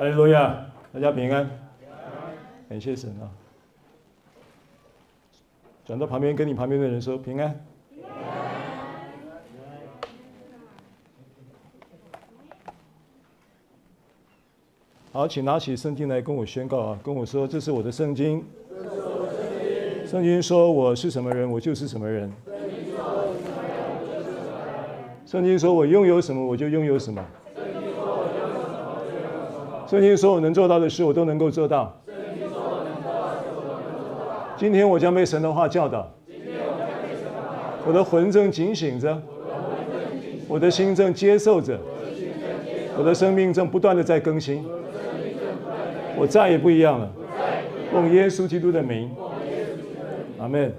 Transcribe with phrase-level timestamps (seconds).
[0.00, 0.64] 哈利路亚，
[0.94, 1.46] 大家平安，
[2.70, 3.28] 感谢神啊！
[5.84, 7.54] 转到旁边，跟你旁边的人说平安。
[15.12, 18.42] 好，请拿起圣经来跟我宣告啊，跟我说这是我的圣经。
[20.06, 22.32] 圣经说我是什么人，我就是什么人。
[25.26, 27.22] 圣经说我拥有什么，我就拥有什么。
[29.90, 32.00] 圣经说我能做到的事，我都能够做到。
[34.56, 36.08] 今天我将被神的话教导。
[37.84, 39.20] 我的魂正警醒着，
[40.46, 41.76] 我的心正接受着，
[42.96, 44.64] 我的生命正不断的在更新。
[46.16, 47.10] 我再也不一样了。
[47.90, 49.10] 奉耶稣基督的名，
[50.38, 50.72] 阿门。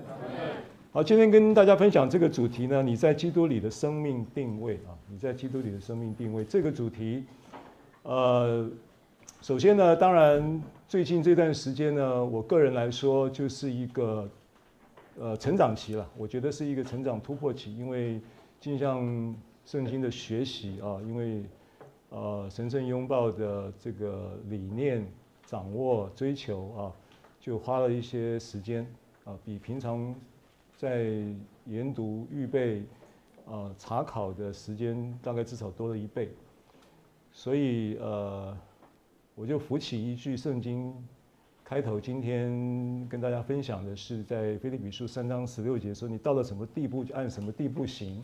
[0.94, 7.26] 好，今天跟大家分享这个主题呢，你在基督里的生命定位啊，你在基督里的生命定位这个主题，
[8.04, 8.66] 呃。
[9.42, 14.30] 首先呢，当然最近这段时间呢，我个人来说就是一个
[15.20, 16.08] 呃成长期了。
[16.16, 18.22] 我觉得是一个成长突破期，因为
[18.60, 21.44] 镜像圣经的学习啊，因为
[22.10, 25.04] 呃神圣拥抱的这个理念
[25.44, 26.94] 掌握追求啊，
[27.40, 28.86] 就花了一些时间
[29.24, 30.14] 啊，比平常
[30.78, 31.10] 在
[31.66, 32.84] 研读预备
[33.48, 36.30] 啊查考的时间大概至少多了一倍，
[37.32, 38.56] 所以呃。
[39.42, 40.94] 我就扶起一句圣经
[41.64, 42.48] 开头，今天
[43.10, 48.24] 跟大家分享的是在腓立比书三章十六节说：“你到了什么地步就按什么地步行。”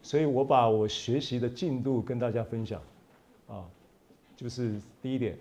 [0.00, 2.80] 所以我把我学习的进度跟大家分享，
[3.48, 3.64] 啊，
[4.36, 5.36] 就是第一点。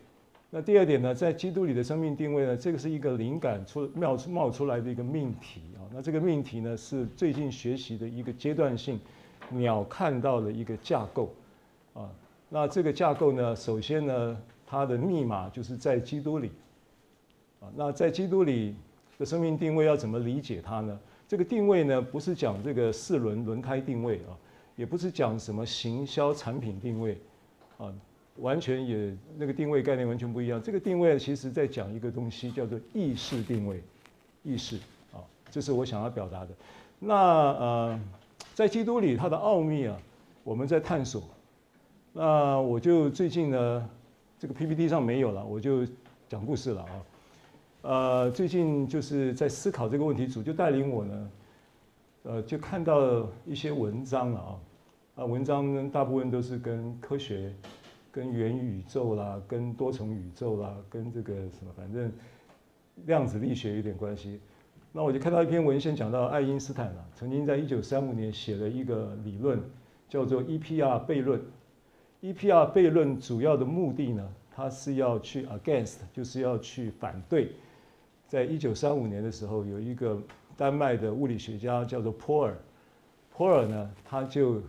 [0.49, 5.85] 那第二点呢，在基督里的生命定位呢，这个是一个灵感出冒冒出来的一个命题啊。
[5.93, 8.99] 那这个命题呢，是最近学习的一个阶段性
[9.49, 11.31] 鸟看到的一个架构
[11.93, 12.09] 啊。
[12.49, 14.35] 那这个架构呢，首先呢。
[14.73, 16.51] 它的密码就是在基督里，
[17.59, 18.75] 啊，那在基督里
[19.19, 20.99] 的生命定位要怎么理解它呢？
[21.27, 24.33] 这个定位呢，不是讲这个四轮轮胎定位啊，
[24.75, 27.21] 也不是讲什么行销产品定位，
[27.77, 27.93] 啊，
[28.37, 30.59] 完全也那个定位概念完全不一样。
[30.59, 33.79] 这个定位其实在讲一个东西叫做意识定位，
[34.41, 34.77] 意识
[35.13, 35.21] 啊，
[35.51, 36.49] 这是我想要表达的。
[36.97, 38.01] 那呃，
[38.55, 39.95] 在基督里它的奥秘啊，
[40.43, 41.21] 我们在探索。
[42.11, 43.87] 那我就最近呢。
[44.43, 45.87] 这个 PPT 上没有了，我就
[46.27, 47.05] 讲故事了啊。
[47.83, 51.31] 呃，最近就是在思考这个问题，组就带领我呢，
[52.23, 54.59] 呃，就看到一些文章了啊。
[55.15, 57.55] 啊，文章呢大部分都是跟科学、
[58.11, 62.11] 跟元宇宙啦、跟多重宇宙啦、跟这个什么，反正
[63.05, 64.41] 量子力学有点关系。
[64.91, 69.57] 那我就看到一篇文献讲到爱因斯坦啊，曾经在一九三五年写了一个理论，
[70.09, 71.41] 叫做 EPR 悖论。
[72.23, 74.25] EPR 悖论主要的目的呢，
[74.55, 77.51] 它是要去 against，就是要去反对。
[78.29, 80.17] 在一九三五年的时候，有一个
[80.55, 82.57] 丹麦的物理学家叫做波尔，
[83.35, 84.61] 波尔呢，他就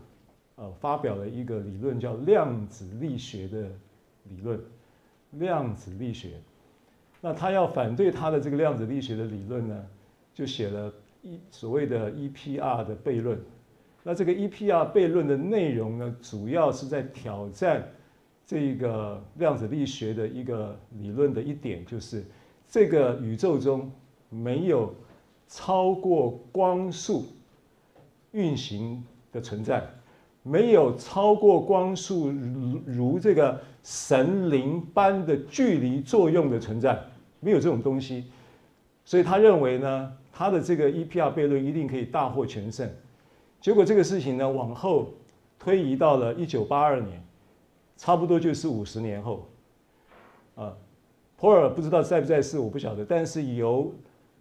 [0.57, 3.71] 呃发表了一个理论，叫量子力学的
[4.25, 4.61] 理论。
[5.31, 6.41] 量子力学，
[7.21, 9.87] 那他要反对他的这个量子力学的理论呢，
[10.33, 10.93] 就写了
[11.23, 13.39] 一所谓的 EPR 的悖论。
[14.07, 17.83] 那这个 EPR 悖论的内容呢，主要是在挑战
[18.47, 22.23] 这个量子力学的一个理论的一点，就是
[22.69, 23.91] 这个宇宙中
[24.29, 24.95] 没有
[25.49, 27.25] 超过光速
[28.33, 29.83] 运行的存在，
[30.43, 37.03] 没有超过光速如如这个神灵般的距离作用的存在，
[37.41, 38.27] 没有这种东西。
[39.07, 42.87] 所以他认为呢，他的这个 EPR 悖论一定可以大获全胜。
[43.65, 45.09] 结果这个事情呢，往后
[45.59, 47.25] 推移到了一九八二年，
[47.97, 49.49] 差不多就是五十年后，
[50.55, 50.77] 啊，
[51.39, 53.07] 普尔不知道在不在世，我不晓得。
[53.07, 53.91] 但是由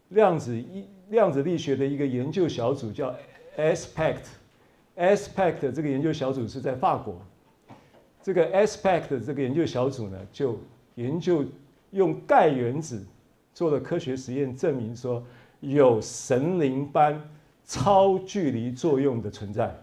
[0.09, 3.15] 量子一量子力学的一个研究小组叫
[3.55, 7.15] ASPECT，ASPECT 这个研究小组是在法国。
[8.21, 10.59] 这个 ASPECT 这个研究小组呢，就
[10.95, 11.45] 研究
[11.91, 13.01] 用钙原子
[13.53, 15.23] 做了科学实验，证明说
[15.61, 17.21] 有神灵般。
[17.65, 19.75] 超距离作用的存在，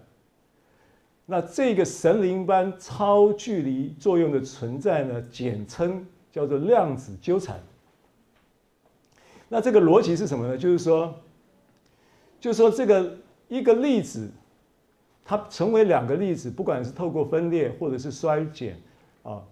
[1.27, 7.59] 那这个神灵般超距离作用的存在呢，简称叫做量子纠缠。
[9.49, 10.57] 那这个逻辑是什么呢？
[10.57, 11.15] 就是说，
[12.39, 13.17] 就是说这个
[13.49, 14.31] 一个粒子，
[15.25, 18.77] 它成为两个粒子，不管是透过分裂或者是衰减
[19.23, 19.43] 啊，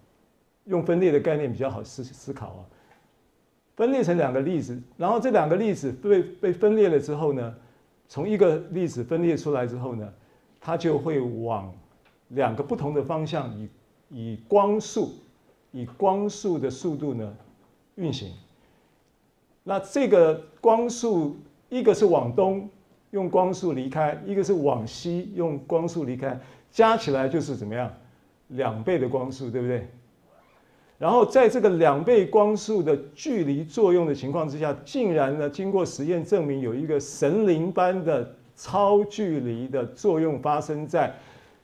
[0.66, 2.60] 用分裂的概念比较好思思考啊，
[3.76, 7.54] 分裂成两个粒子，然后这两个粒子被被分裂了之后呢，
[8.08, 10.12] 从一个粒子分裂出来之后呢，
[10.60, 11.72] 它就会往
[12.28, 13.68] 两个不同的方向以
[14.08, 15.12] 以光速
[15.72, 17.36] 以光速的速度呢
[17.96, 18.32] 运行。
[19.62, 21.36] 那这个光速，
[21.68, 22.68] 一个是往东
[23.10, 26.40] 用光速离开，一个是往西用光速离开，
[26.70, 27.92] 加起来就是怎么样？
[28.48, 29.86] 两倍的光速，对不对？
[30.98, 41.14] 然后在这个两倍光速的距离作用的情况之下，竟然呢，经过实验证明，有一个神灵般的超距离的作用发生在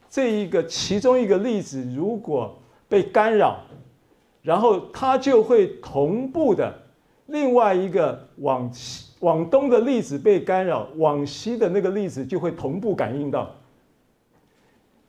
[0.09, 3.59] 这一个其中一个粒子，如果被干扰，
[4.41, 6.73] 然后它就会同步的
[7.25, 13.53] 另外一个往西往东的粒子被干扰，往西的那个粒子就会同步感应到，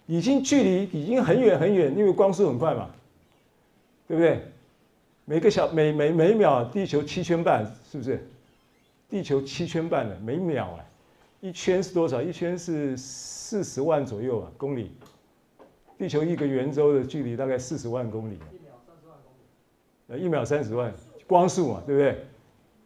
[0.07, 2.91] 已经距离已经很远很远，因为光速很快嘛。
[4.09, 4.41] 对不对？
[5.25, 8.25] 每个小每每每秒地球七圈半，是不是？
[9.09, 10.79] 地球七圈半的每秒啊，
[11.41, 12.23] 一圈是多少？
[12.23, 14.93] 一圈是四十万左右啊，公里。
[15.99, 18.35] 地球一个圆周的距离大概四十万公里。
[18.35, 19.43] 一秒三十万公里。
[20.07, 20.95] 呃，一秒三十万
[21.27, 22.25] 光速嘛，对不对？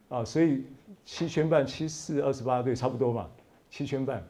[0.08, 0.64] 啊，所以
[1.04, 3.28] 七圈半七四二十八，对，差不多嘛，
[3.68, 4.26] 七圈半。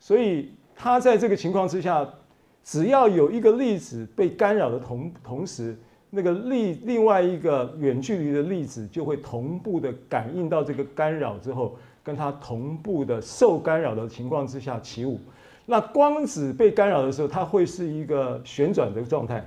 [0.00, 2.12] 所以它在这个情况之下。
[2.62, 5.76] 只要有一个粒子被干扰的同同时，
[6.10, 15.18] 那个粒另外一个远距离的粒子就会同步的感应到这个干扰之后，跟它同步的受干扰的情况之下起舞。
[15.66, 19.44] 那光子被干扰的时候，它会是一个旋转的状态，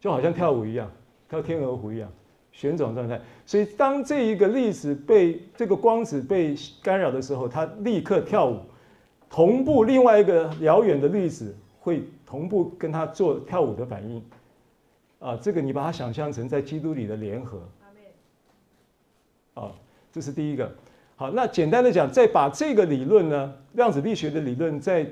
[0.00, 0.90] 就好像跳舞一样，
[1.28, 2.08] 跳天鹅湖一样，
[2.52, 3.20] 旋转状态。
[3.44, 8.60] 所以当这一个粒子被这个光子被干扰的时候，它立刻跳舞，
[9.28, 11.54] 同步另外一个遥远的粒子。
[11.84, 14.24] 会同步跟他做跳舞的反应，
[15.18, 17.60] 啊，这个你把它想象成在基督里的联合，
[19.52, 19.70] 啊，
[20.10, 20.72] 这是第一个。
[21.14, 25.06] 好，那简单的讲，再把这个理论呢，量子力学的理论，再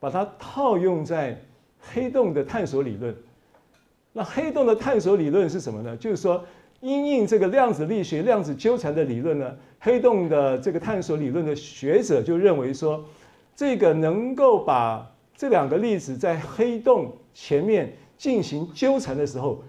[0.00, 1.40] 把它套用在
[1.78, 3.14] 黑洞的探索理论。
[4.12, 5.96] 那黑洞的探索理论是什么呢？
[5.96, 6.44] 就是说，
[6.80, 13.04] 因应这个量子力学、量子纠缠的理论呢，黑洞的这个探索理论的学者就认为说，
[13.54, 19.62] 这个能够把这两个粒子在黑洞前面进行纠缠的时候，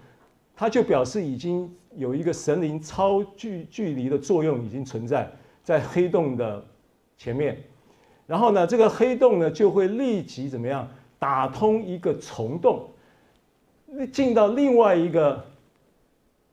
[0.56, 5.30] 它就表示已经有一个神灵超距距离的作用已经存在
[5.62, 6.60] 在黑洞的
[7.16, 7.56] 前面，
[8.26, 10.88] 然后呢，这个黑洞呢就会立即怎么样
[11.20, 12.88] 打通一个虫洞，
[14.12, 15.44] 进到另外一个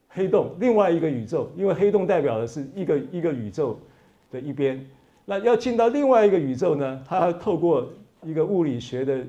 [0.10, 3.80] 黑洞，另外一个宇宙，因为黑洞代表的是一个一个宇宙
[4.30, 4.88] 的一边，
[5.26, 7.90] 那要进到另外一个宇宙呢，它要透过。
[8.28, 9.26] 一个物理学的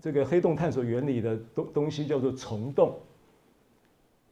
[0.00, 2.96] 这个黑洞探索原理的东东西叫做虫洞，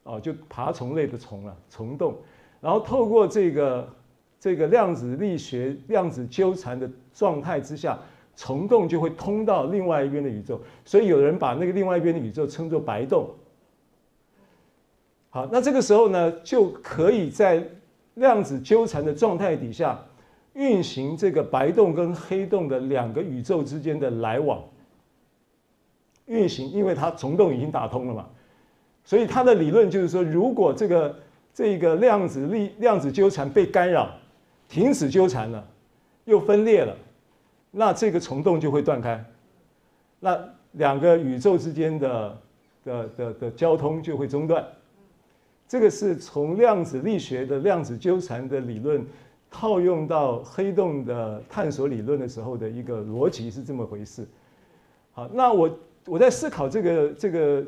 [0.05, 2.17] 啊，就爬虫类的虫啊，虫洞。
[2.61, 3.93] 然后透过这个
[4.39, 7.99] 这个量子力学量子纠缠的状态之下，
[8.37, 10.61] 虫洞就会通到另外一边的宇宙。
[10.85, 13.29] 所以有人把那个另外一边的宇宙称作白洞。
[15.31, 17.63] 好，那这个时候呢，就可以在
[18.15, 20.01] 量子纠缠的状态底下。
[20.59, 24.61] 运行这个白洞跟黑洞的两个宇宙之间的来往，
[26.27, 28.27] 运行，因为它虫洞已经打通了嘛，
[29.05, 31.17] 所以它的理论就是说，如果这个
[31.55, 34.11] 这个量子力量子纠缠被干扰，
[34.69, 35.65] 停止纠缠了，
[36.25, 36.97] 又分裂了，
[37.71, 39.25] 那这个虫洞就会断开，
[40.19, 40.37] 那
[40.73, 42.39] 两个宇宙之间的
[42.85, 44.67] 的的的交通就会中断。
[45.69, 49.07] 这个是从量子力学的量子纠缠的理论。
[49.51, 54.27] 套用到黑洞的探索理论的时候的一个逻辑是这么回事。
[55.13, 57.67] 好，那我我在思考这个这个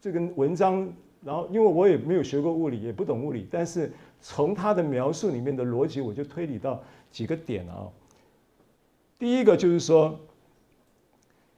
[0.00, 0.90] 这个文章，
[1.22, 7.86] 然后因为我也没有学过物理，也不懂物理，但是从他的描述里面的逻辑，我就推理到几个点啊。
[9.18, 10.18] 第一个就是说，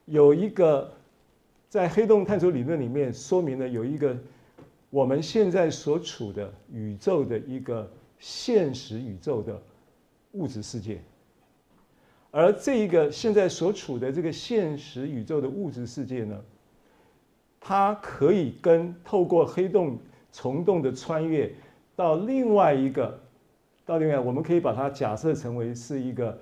[0.03, 0.91] 有一个
[1.69, 4.15] 在黑洞探索理论里面说明了有一个
[4.89, 7.89] 我们现在所处的宇宙的一个。
[8.19, 9.61] 现实宇宙的
[10.31, 11.01] 物质世界，
[12.31, 16.41] 而这一个现在所处的这个现实宇宙的物质世界呢，
[17.59, 19.97] 它可以跟透过黑洞
[20.31, 21.53] 虫洞的穿越
[21.95, 23.19] 到另外一个，
[23.85, 26.37] 到另外，我们可以把它假设成为是一个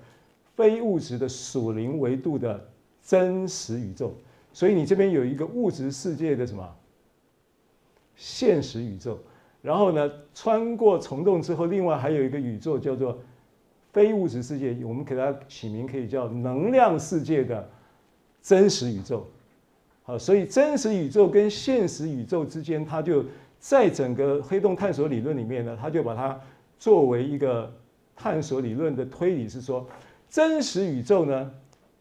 [0.56, 2.68] 非物质的属灵维度的
[3.04, 4.16] 真实宇宙。
[4.52, 6.76] 所以你这边有一个物质世界的什么
[8.16, 9.20] 现实宇宙？
[9.64, 13.18] 然后呢，穿过虫洞之后，另外还有一个宇宙叫做
[13.94, 17.68] 非物质世界，我们给它起名可以叫能量世界的
[18.42, 19.26] 真实宇宙。
[20.04, 23.24] 好，所以真实宇宙跟现实宇宙之间，它就
[23.58, 26.38] 在整个黑洞探索理论里面呢，它就把它
[26.78, 27.74] 作为一个
[28.14, 29.88] 探索理论的推理，是说
[30.30, 31.50] 真实宇宙呢，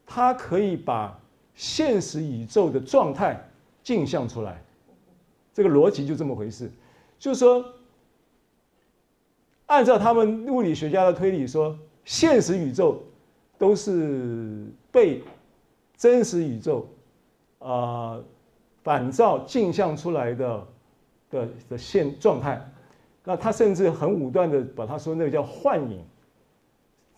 [0.05, 1.17] 它可以把
[1.55, 3.41] 现实宇宙的状态
[3.81, 4.61] 镜像出来。
[5.53, 6.69] 这个逻辑就这么回事，
[7.23, 7.63] 就是说，
[9.67, 13.01] 按照他们物理学家的推理说，现实宇宙
[13.57, 15.23] 都是被
[15.95, 16.85] 真实宇宙
[17.59, 18.25] 啊、呃、
[18.83, 20.67] 反照镜像出来的
[21.29, 22.61] 的的现状态。
[23.23, 26.03] 那他甚至很武断的把他说那个叫幻影，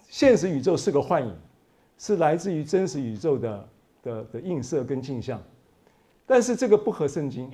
[0.07, 1.35] 现实宇宙是个幻影，
[1.97, 3.69] 是来自于真实宇宙的
[4.03, 5.41] 的的映射跟镜像，
[6.27, 7.51] 但是这个不合圣经。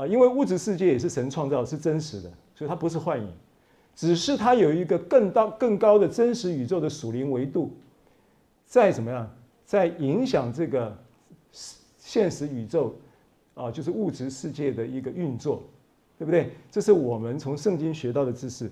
[0.00, 3.28] 啊，因为物质世界也是神创造，是真实的，所以它不是幻影，
[3.94, 7.70] 只是它有一个更大更高的真实宇宙的属灵维度，
[8.64, 9.30] 在怎么样，
[9.66, 10.96] 在影响这个
[11.98, 12.94] 现实宇宙
[13.54, 15.62] 啊，就是物质世界的一个运作。
[16.18, 16.50] 对不对？
[16.70, 18.70] 这是我们从圣经学到的知识。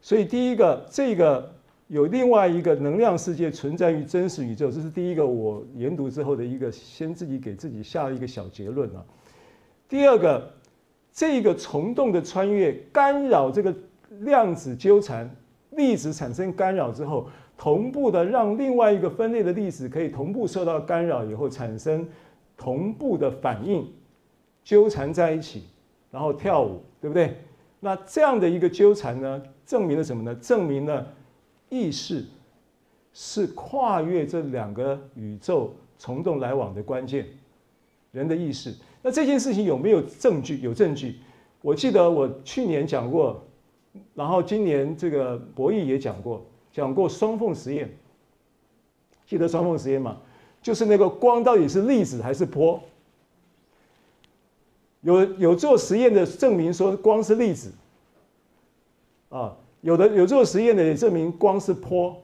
[0.00, 1.52] 所以第一个，这个
[1.88, 9.04] 有另外一个能量世界存在于真实宇宙，这是第一个我研读之后的一个先自己给自己下了一个小结论啊。
[9.88, 10.48] 第二个，
[11.14, 13.72] 这个虫洞的穿越干扰这个
[14.20, 15.30] 量子纠缠，
[15.70, 22.06] 粒子产生干扰之后，同步的让另外一个分裂的粒子可以同步受到干扰以后产生
[22.56, 23.88] 同步的反应，
[24.64, 25.62] 纠缠在一起。
[26.10, 27.36] 然后跳舞，对不对？
[27.80, 30.32] 那这样的一个纠缠呢，证明了什么呢？
[30.36, 31.04] 证明了
[31.68, 32.24] 意识
[33.12, 37.26] 是跨越这两个宇宙虫洞来往的关键。
[38.12, 38.72] 人的意识，
[39.04, 40.58] 那这件事情有没有证据？
[40.62, 41.16] 有证据。
[41.60, 43.44] 我记得我去年讲过，
[44.14, 46.42] 然后今年这个博弈也讲过，
[46.72, 47.94] 讲过双缝实验。
[49.26, 50.16] 记得双缝实验吗？
[50.62, 52.80] 就是那个光到底是粒子还是波？
[55.02, 57.70] 有有做实验的证明说光是粒子，
[59.28, 62.16] 啊，有的有做实验的也证明光是波，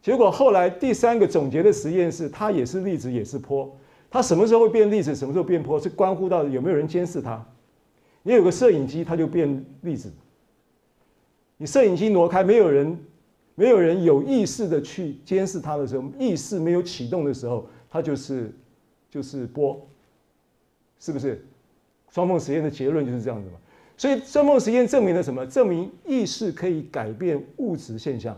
[0.00, 3.70] 结果后来第三个总结的实验是它也是粒子也是波，
[4.10, 7.46] 它什么时候会变粒子，什么时候变波，是关乎到有没有人监视它。
[8.22, 10.10] 你有个摄影机，它就变粒子；
[11.56, 12.98] 你摄影机挪开，没有人
[13.54, 18.52] 没有人有意识的去监视它的时候，意识没有启动的时候，它就是
[19.08, 19.80] 就是波，
[20.98, 21.46] 是不是？
[22.10, 23.56] 双缝实验的结论就是这样子嘛，
[23.96, 25.46] 所以双缝实验证明了什么？
[25.46, 28.36] 证明意识可以改变物质现象、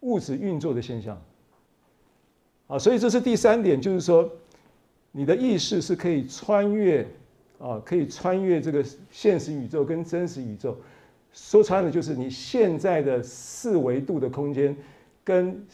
[0.00, 1.20] 物质运作的现象。
[2.68, 4.30] 啊，所以这是第三点，就是说
[5.16, 7.06] 你的意识是可以穿越
[7.58, 10.76] 啊，可以穿越这个现实宇宙跟真实宇宙。
[11.32, 14.76] 说穿了，就是你现在的四维度的空间
[15.22, 15.64] 跟。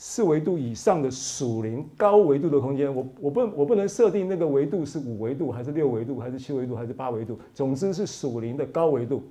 [0.00, 9.24] 四维度以上的属灵高维度的空间，我我不我不能设定那个维度是五维度还是六维度还是七维度还是八维度，总之是属灵的高维度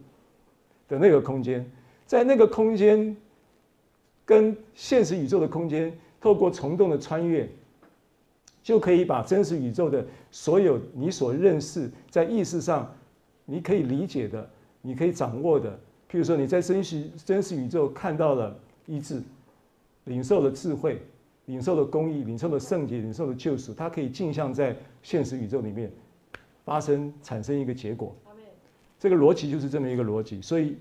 [0.89, 1.65] 的那个空间，
[2.05, 3.15] 在那个空间
[4.25, 7.49] 跟现实宇宙的空间透过虫洞的穿越，
[8.67, 12.93] 就可以把真实宇宙的所有你所认识在意识上
[13.45, 14.45] 你可以理解的、
[14.81, 15.71] 你可以掌握的，
[16.11, 18.53] 譬如说你在真实真实宇宙看到了
[18.85, 19.23] 医治。
[20.03, 21.01] 领受了智慧，
[21.45, 25.89] 领受了公义，领受了圣洁，领受了救赎，它可以镜像在现实宇宙里面
[26.65, 28.13] 发生，产生一个结果。
[28.99, 30.41] 这个逻辑就是这么一个逻辑。
[30.41, 30.75] 所以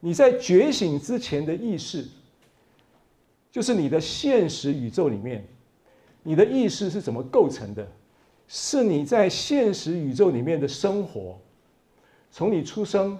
[0.00, 2.04] 你在觉醒之前的意识，
[3.52, 5.46] 就是你的现实宇宙里面，
[6.22, 7.86] 你的意识是怎么构成的？
[8.52, 11.38] 是你在现实宇宙里面的生活，
[12.30, 13.16] 从你出生，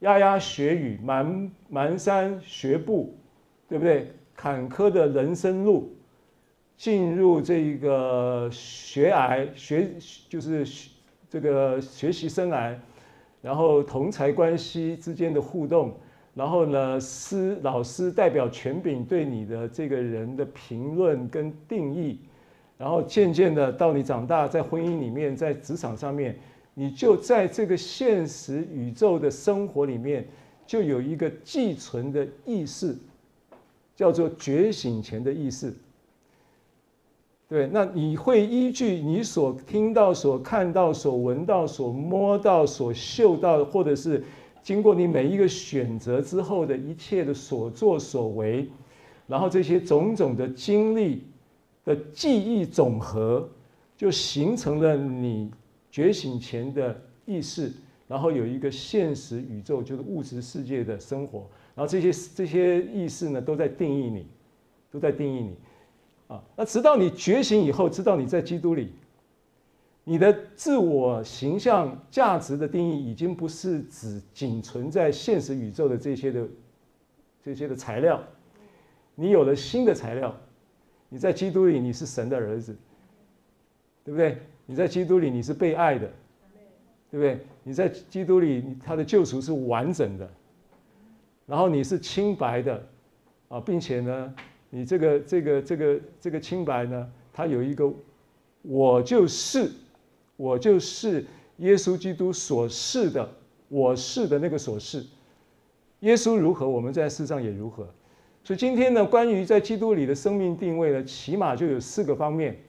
[0.00, 3.16] 牙牙学语，蹒蹒跚学步，
[3.66, 4.12] 对不对？
[4.36, 5.96] 坎坷的人生路，
[6.76, 9.92] 进入这个学癌学
[10.28, 10.66] 就是
[11.30, 12.78] 这个学习生癌，
[13.40, 15.96] 然后同才关系之间的互动，
[16.34, 22.18] 然后呢，师老师代表权柄对你的这个人的评论跟定义，
[22.76, 26.36] 然后渐渐的到你长大，在婚姻里面，在职场上面，
[26.74, 30.26] 你就在这个现实宇宙的生活里面，
[30.66, 32.96] 就有一个寄存的意识。
[33.96, 35.72] 叫做觉醒前的意识，
[37.48, 44.24] 对，那你会依据你所听到、所看到、所闻到、所摸到、所嗅到，或者是
[44.64, 48.66] 经过你每一个选择之后的一切的所作所为，
[49.26, 51.22] 然后这些种种的经历
[51.84, 53.46] 的记忆总和，
[53.94, 55.50] 就形成了你
[55.90, 57.70] 觉醒前的意识，
[58.08, 61.46] 然后有一个现实宇宙，就是物质世界的生活。
[61.74, 64.26] 然后这些这些意识呢，都在定义你，
[64.90, 65.54] 都在定义你，
[66.28, 68.88] 啊，那直到你觉醒以后，知道你在基督里，
[70.04, 76.46] 你的自我形象价值的定义已经不是只仅存在现实宇宙的这些的
[77.42, 78.22] 这些的材料，
[79.14, 80.34] 你有了新的材料，
[81.08, 82.76] 你在基督里你是神的儿子，
[84.04, 84.38] 对不对？
[84.66, 86.10] 你在基督里你是被爱的，
[87.10, 87.46] 对对不对？
[87.62, 90.28] 你在基督里，他的救赎是完整的，
[91.46, 92.86] 然后你是清白的，
[93.48, 94.34] 啊，并且呢，
[94.68, 97.88] 你这个这个这个这个清白呢，它有一个，
[98.62, 99.70] 我就是，
[100.36, 101.24] 我就是
[101.58, 103.28] 耶稣基督所是的，
[103.68, 105.04] 我是的那个所是，
[106.00, 107.88] 耶稣如何，我们在世上也如何。
[108.42, 112.60] 所以今天呢，关于在基督里的生命定位呢，起码就有四个方面。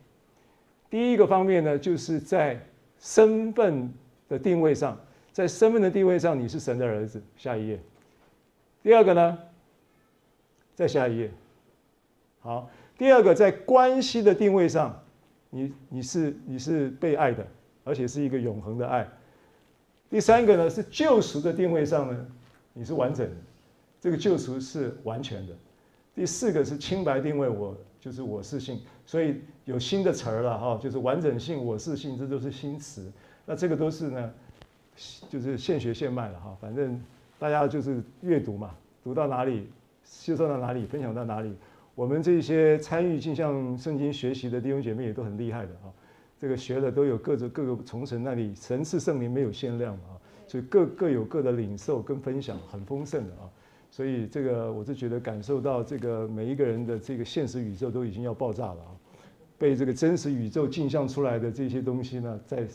[0.89, 2.57] 第一个方面呢，就是在
[2.99, 3.91] 身份
[4.29, 4.97] 的定位上，
[5.33, 7.21] 在身份的定位上，你是神的儿子。
[7.35, 7.79] 下一页。
[8.81, 9.37] 第二个呢，
[10.75, 11.31] 再下一页。
[12.39, 15.03] 好，第二个在关系的定位上，
[15.55, 17.47] 你你是你是被爱的，
[17.85, 19.07] 而且是一个永恒的爱。
[20.09, 22.27] 第三个呢，是救赎的定位上呢，
[22.73, 23.35] 你是完整的，
[24.01, 25.53] 这个救赎是完全的。
[26.13, 33.09] 第四个是清白定位，我就是我是性，所以有新的词儿了哈，就是完整性、我是性，这都是新词。
[33.45, 34.33] 那这个都是呢，
[35.29, 37.01] 就是现学现卖了哈，反正
[37.39, 39.69] 大家就是阅读嘛，读到哪里，
[40.03, 41.55] 吸收到哪里，分享到哪里。
[41.95, 45.87] 我们这些参与镜像圣经学习的弟兄姐妹也都很厉害的啊，
[46.37, 53.47] 这个学的都有各自各个从神那里，神赐圣灵没有限量啊，所以各各有各的领受跟分享，很丰盛的啊。
[53.89, 58.91] 所以这个我是觉得感受到这个每一个人的这个现实宇宙都已经要爆炸了啊，
[59.57, 62.67] 被这个真实宇宙镜像出来的这些东西呢，在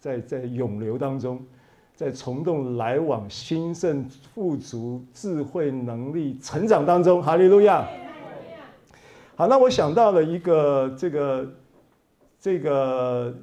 [0.00, 1.44] 在在涌流当中，
[1.94, 7.86] 在虫洞来往、兴盛、富足、智慧、能力、成长当中，哈利路亚。
[9.34, 11.54] 好，那我想到了一个这个
[12.38, 13.34] 这个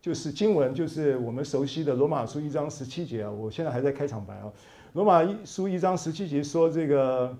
[0.00, 4.52] 就是经文，就是我们熟悉的罗马书一章十七节啊，我现在还在开场白啊。
[4.92, 7.36] 罗马书一章十七节说：“这个，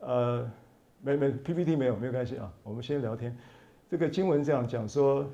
[0.00, 0.50] 呃，
[1.00, 3.34] 没没 PPT 没有没有关系啊，我们先聊天。
[3.88, 5.24] 这个经文这样讲说，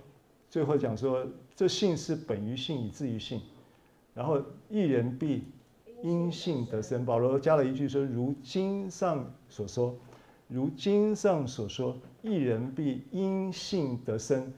[0.50, 1.26] 最后讲说，
[1.56, 3.40] 这信是本于信以至于信，
[4.12, 4.38] 然后
[4.68, 5.44] 一人必
[6.02, 7.06] 因信得生。
[7.06, 9.96] 保罗加了一句说：如经上所说，
[10.48, 14.52] 如经上所说，一人必因信得生。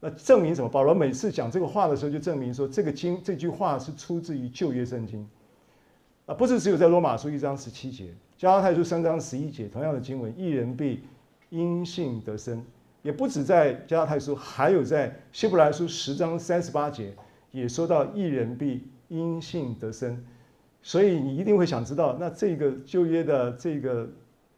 [0.00, 0.68] 那证明什么？
[0.68, 5.26] 保罗每次讲这个话的时候，就证明说，这个经这句话是出自于旧约圣经。”
[6.26, 11.02] 啊，不是只有在罗马书一章十七节，加拉太书三章十一节，同样的经文，一人必
[11.50, 12.64] 因信得生，
[13.02, 17.14] 也不止在加拉太书，还有在希伯来书十章三十八节，
[17.50, 20.24] 也说到一人必因信得生。
[20.80, 24.08] 所以你一定会想知道，那这个旧约的这个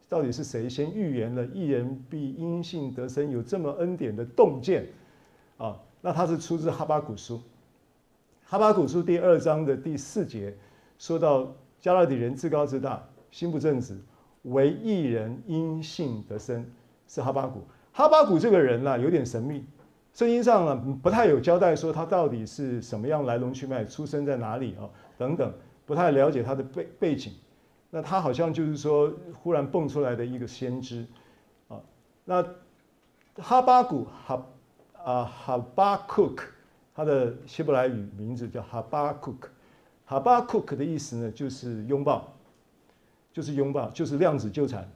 [0.09, 4.87] 到底是谁先预言了一人必因信得生，有这么恩典的洞见
[5.57, 5.77] 啊？
[6.01, 7.41] 那它是出自哈巴谷书，
[8.45, 10.55] 哈巴谷书第二章的第四节。
[10.99, 13.99] 说到迦勒底人自高自大，心不正直，
[14.43, 16.65] 唯一人因信得生，
[17.09, 17.65] 是哈巴谷。
[17.93, 19.65] 哈巴谷这个人呢、啊，有点神秘，
[20.15, 24.89] 圣经上呢不太有交代说他到底是什么样来龙去脉，出生在哪里啊
[25.19, 25.53] 等等，
[25.85, 27.33] 不太了解他的背背景。
[27.97, 31.07] 那他好像就是说忽然蹦出来的一个先知
[31.67, 31.81] 啊。
[32.27, 32.47] 那
[33.37, 34.47] 哈巴谷哈
[35.03, 36.47] 啊哈巴库克，
[36.95, 39.49] 他的希伯来语名字叫哈巴库克。
[40.05, 42.31] 哈巴库克的意思呢，就是拥抱，
[43.33, 44.87] 就是拥抱，就是量子纠缠，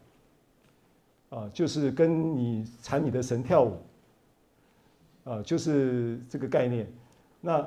[1.31, 3.79] 啊，就是跟你缠你的神跳舞，
[5.25, 6.87] 啊，就是这个概念。
[7.41, 7.67] 那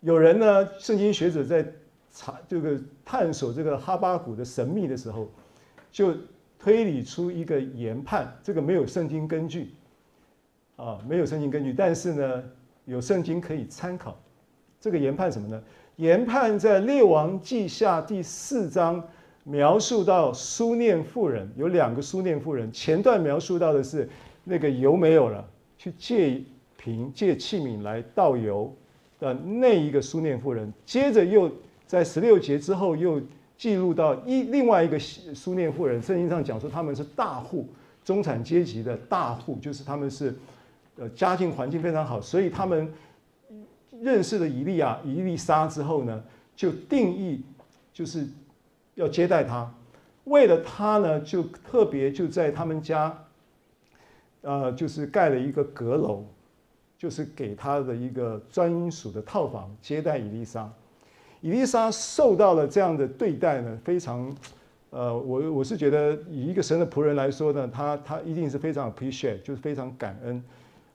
[0.00, 1.72] 有人呢，圣经学者在
[2.16, 5.30] 查这个探索这个哈巴谷的神秘的时候，
[5.92, 6.14] 就
[6.58, 9.74] 推理出一个研判，这个没有圣经根据，
[10.76, 12.42] 啊，没有圣经根据，但是呢，
[12.86, 14.18] 有圣经可以参考。
[14.80, 15.62] 这个研判什么呢？
[15.96, 19.02] 研判在《列王记下》第四章
[19.44, 22.72] 描述到书念妇人，有两个书念妇人。
[22.72, 24.08] 前段描述到的是
[24.44, 26.42] 那个油没有了，去借
[26.78, 28.74] 瓶借器皿来倒油
[29.18, 30.72] 的那一个书念妇人。
[30.84, 31.50] 接着又
[31.86, 33.20] 在十六节之后又
[33.56, 36.02] 记录到一另外一个书念妇人。
[36.02, 37.68] 圣经上讲说他们是大户，
[38.04, 40.34] 中产阶级的大户，就是他们是
[40.96, 42.92] 呃家境环境非常好，所以他们。
[44.02, 46.22] 认识了伊利亚、伊丽莎之后呢，
[46.54, 47.42] 就定义
[47.94, 48.28] 就是
[48.94, 49.72] 要接待他，
[50.24, 53.18] 为了他呢，就特别就在他们家，
[54.42, 56.24] 呃，就是盖了一个阁楼，
[56.98, 60.70] 就是给他的一个专属的套房接待伊丽莎。
[61.40, 64.34] 伊丽莎受到了这样的对待呢，非常，
[64.90, 70.42] 呃，我我是觉得以一个神的仆人来说呢，他他一定是非常 appreciate，就是非常感恩。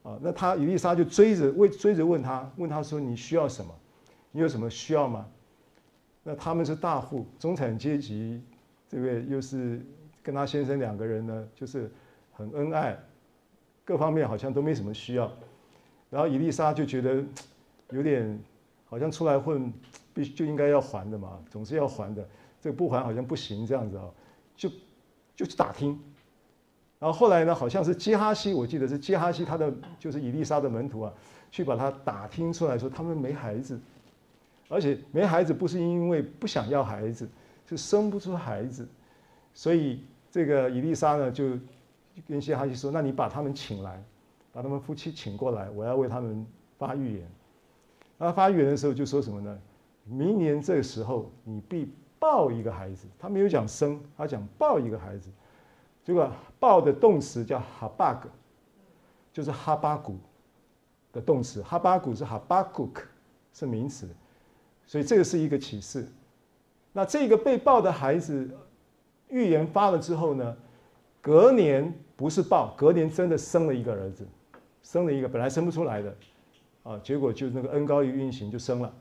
[0.04, 3.72] 啊，那他伊丽莎就追着问，追着问他，问他说：“你需要什么？
[4.32, 5.28] 你有什么需要吗？”
[6.24, 8.42] 那他们是大户，中产阶级，
[8.90, 9.80] 这个又是
[10.24, 11.92] 跟他先生两个人呢，就是
[12.32, 12.98] 很恩爱，
[13.86, 15.32] 各方面好像都没什么需要。
[16.10, 17.24] 然后伊丽莎就觉得
[17.92, 18.40] 有点
[18.86, 19.72] 好像出来混，
[20.14, 22.28] 必须就应该要还的嘛，总是要还的。
[22.60, 24.06] 这个不还好像不行，这样子啊，
[24.56, 24.70] 就
[25.36, 26.00] 就去打听。
[27.00, 31.12] 然后后来呢，好像是基哈西，我记得是基哈西，他的就是伊丽莎的门徒啊，
[31.50, 33.80] 去把他打听出来说，他们没孩子，
[34.70, 37.28] 而且没孩子不是因为不想要孩子，
[37.68, 38.88] 是生不出孩子，
[39.56, 41.58] 所以这个伊丽莎呢就
[42.28, 44.04] 跟基哈西说，那你把他们请来，
[44.52, 46.46] 把他们夫妻请过来，我要为他们
[46.78, 47.28] 发预言。
[48.20, 49.60] 那发预言的时候就说什么呢？
[50.04, 55.30] 明年这个时候你必抱一个孩子，他没有讲生，他讲抱一个孩子。
[56.04, 58.28] 这个抱的动词叫哈巴格，
[59.32, 60.18] 就是哈巴古
[61.14, 61.62] 的动词。
[61.62, 63.04] 哈巴古是哈巴谷克，
[63.54, 64.10] 是名词，
[64.88, 66.08] 所以这个是一个启示。
[66.92, 68.50] 那这个被抱的孩子，
[69.30, 70.58] 预言发了之后呢，
[71.22, 74.28] 隔年不是抱，隔年真的生了一个儿子，
[74.82, 76.16] 生了一个本来生不出来的，
[76.84, 78.94] 啊，结果就那个恩高一运行就生了，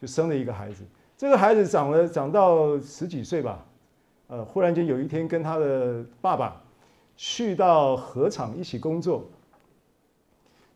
[0.00, 0.84] 就生了一个孩子。
[1.16, 3.64] 这个孩子长了长到十几岁吧。
[4.28, 6.62] 呃，忽然间有一天，跟他的爸爸
[7.16, 9.24] 去到河场一起工作，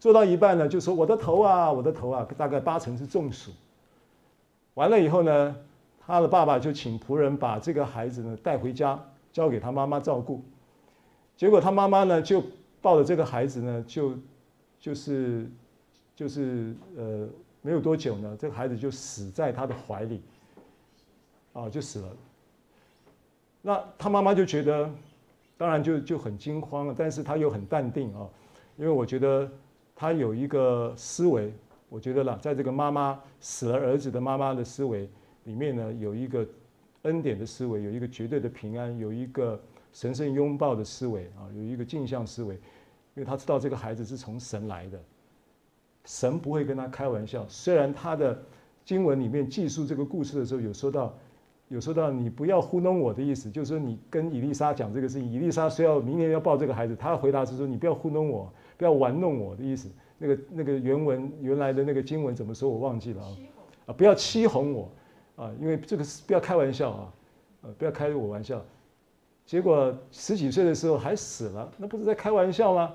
[0.01, 3.53] 做到一半呢，就说：“我的头啊，我的头啊，大概八成是中暑。”
[4.75, 5.55] 完了以后呢，
[6.05, 9.01] 他的爸爸就请仆人把这个孩子呢带回家，
[9.33, 10.43] 交给他妈妈照顾。
[11.37, 12.43] 结果他妈妈呢就
[12.83, 14.15] 抱着这个孩子呢，就
[14.81, 15.49] 就是
[16.17, 17.29] 就是呃，
[17.65, 20.21] 没有多久呢，这个孩子就死在他的怀里，
[21.55, 22.09] 啊，就死了。
[23.63, 24.91] 那他妈妈就觉得，
[25.57, 28.29] 当然就就很惊慌了，但是他又很淡定啊，
[28.77, 29.51] 因为我觉得
[29.97, 31.55] 他有一个思维，
[31.89, 35.09] 我觉得啦，在这个妈妈死了儿子的妈妈的思维
[35.45, 36.47] 里面呢，有一个
[37.05, 39.59] 恩典的思维，有一个绝对的平安，有一个
[39.95, 42.57] 神圣拥抱的思维啊，有一个镜像思维，
[43.15, 45.01] 因为他知道这个孩子是从神来的，
[46.05, 47.45] 神不会跟他开玩笑。
[47.49, 48.41] 虽然他的
[48.85, 51.15] 经文里面记述这个故事的时候有说到。
[51.69, 59.91] 有说到你不要糊弄我的意思，就是说你跟以丽莎讲这个事情，以丽莎说要明年要抱这个孩子，他回答是说你不要糊弄我，不要玩弄我的意思。
[60.19, 63.29] 那个那个原文原来的那个经文怎么说我忘记了啊？
[63.87, 64.91] 啊，不要欺哄我
[65.37, 67.13] 啊，因为这个是不要开玩笑啊，
[67.63, 68.63] 呃，不要开我玩笑。
[69.47, 72.93] 结果十几岁的时候还死了，那不是在开玩笑吗？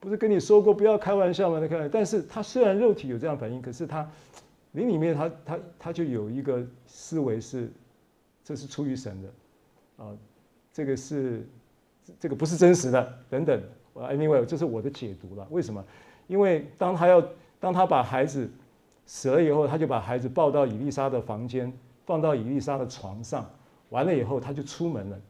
[0.00, 1.60] 不是跟你说过不要开玩笑吗？
[1.60, 4.10] 你看，但是他虽然肉体有这样反应，可是他
[4.72, 7.70] 灵里面他他他就有一个思维是。
[8.42, 10.10] 这是出于神的，啊，
[10.72, 11.46] 这个是
[12.18, 13.62] 这个不是真实的，等等。
[13.94, 15.46] Anyway，这是我的解读了。
[15.50, 15.84] 为什么？
[16.26, 17.22] 因为当他要
[17.60, 18.50] 当他把孩子
[19.06, 21.72] 死了以后，他就把孩子抱到以利沙的房间，
[22.06, 23.48] 放到以利沙的床上，
[23.90, 25.20] 完了以后他就出门了，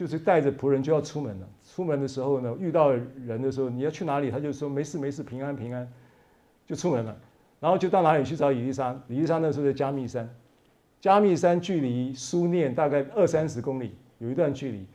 [0.00, 1.48] 就是带着仆人就要出门了。
[1.62, 4.30] 出门的时候呢，遇到人的时候，你要去哪里？
[4.30, 5.86] 他就说没事没事，平安平安，
[6.66, 7.14] 就出门了。
[7.60, 8.98] 然后就到哪里去找伊丽莎？
[9.08, 10.26] 伊丽莎那时候在加密山。
[11.02, 14.86] 加密山距离苏念大概二三十公里，有一段距离。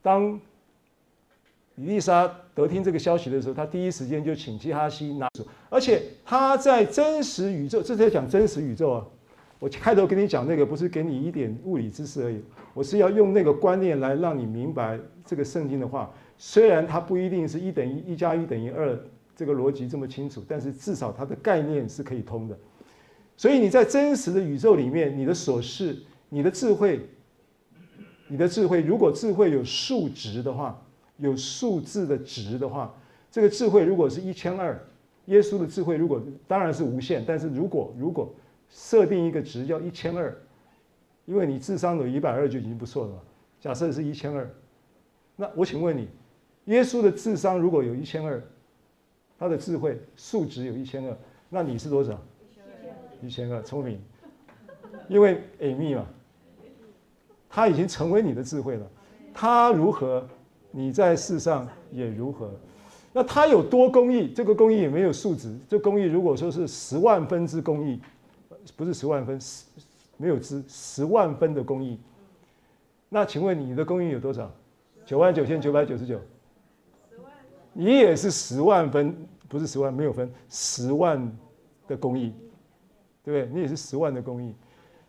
[0.00, 0.40] 当
[1.74, 5.28] 伊丽莎得听这个消息的时候，他第一时间就请基哈西拿，
[5.68, 9.06] 而且他在真实宇宙，这是在讲真实宇宙啊。
[9.58, 12.40] 我开头跟你讲那个，不是给你一点物理知识而已，
[12.74, 16.12] 我是要用那个观念来让你明白这个圣经的话。
[16.38, 18.98] 虽然它不一定是一等于一加一等于二
[19.34, 22.58] 这个逻辑这么清楚，但是至少它的概念是可以通的。
[23.38, 25.96] 所以你在真实的宇宙里面，你的所识、
[26.28, 27.00] 你的智慧、
[28.28, 30.78] 你的智慧，如果智慧有数值的话，
[31.16, 32.94] 有数字的值的话，
[33.30, 34.78] 这个智慧如果是一千二，
[35.26, 38.30] 耶稣的智慧如果当然是无限，但是如果如果
[38.68, 40.36] 设定一个值叫一千二，
[41.24, 43.22] 因为你智商有一百二就已经不错了。
[43.60, 44.48] 假设是一千二，
[45.34, 46.08] 那我请问你，
[46.66, 48.42] 耶稣的智商如果有一千二，
[49.38, 51.16] 他的智慧数值有一千二，
[51.48, 52.20] 那你是多少？
[53.22, 53.98] 一千二，聪明，
[55.08, 56.06] 因为 Amy 嘛，
[57.48, 58.86] 他已经成为你的智慧了。
[59.32, 60.26] 他如何，
[60.70, 62.50] 你在世上也如何。
[63.12, 64.30] 那他有多公义？
[64.34, 65.56] 这个公义也没有数值。
[65.66, 67.98] 这公义如果说是十万分之公义，
[68.74, 69.64] 不是十万分，十
[70.16, 72.00] 没有之十万分的公义。
[73.08, 74.50] 那请问你的公义有多少？
[75.04, 76.20] 九万九千九百九十九。
[77.72, 79.14] 你也是十万分，
[79.48, 81.30] 不是十万，没有分，十万
[81.86, 82.32] 的公义。
[83.22, 83.52] 对不对？
[83.52, 84.54] 你也是十万的公义，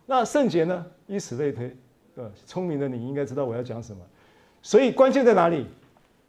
[0.08, 0.84] 那圣洁呢？
[1.06, 1.72] 以此类推，
[2.15, 2.26] 对？
[2.48, 4.02] 聪明的你应该知道我要讲什么。
[4.63, 5.67] 所以关键在哪里？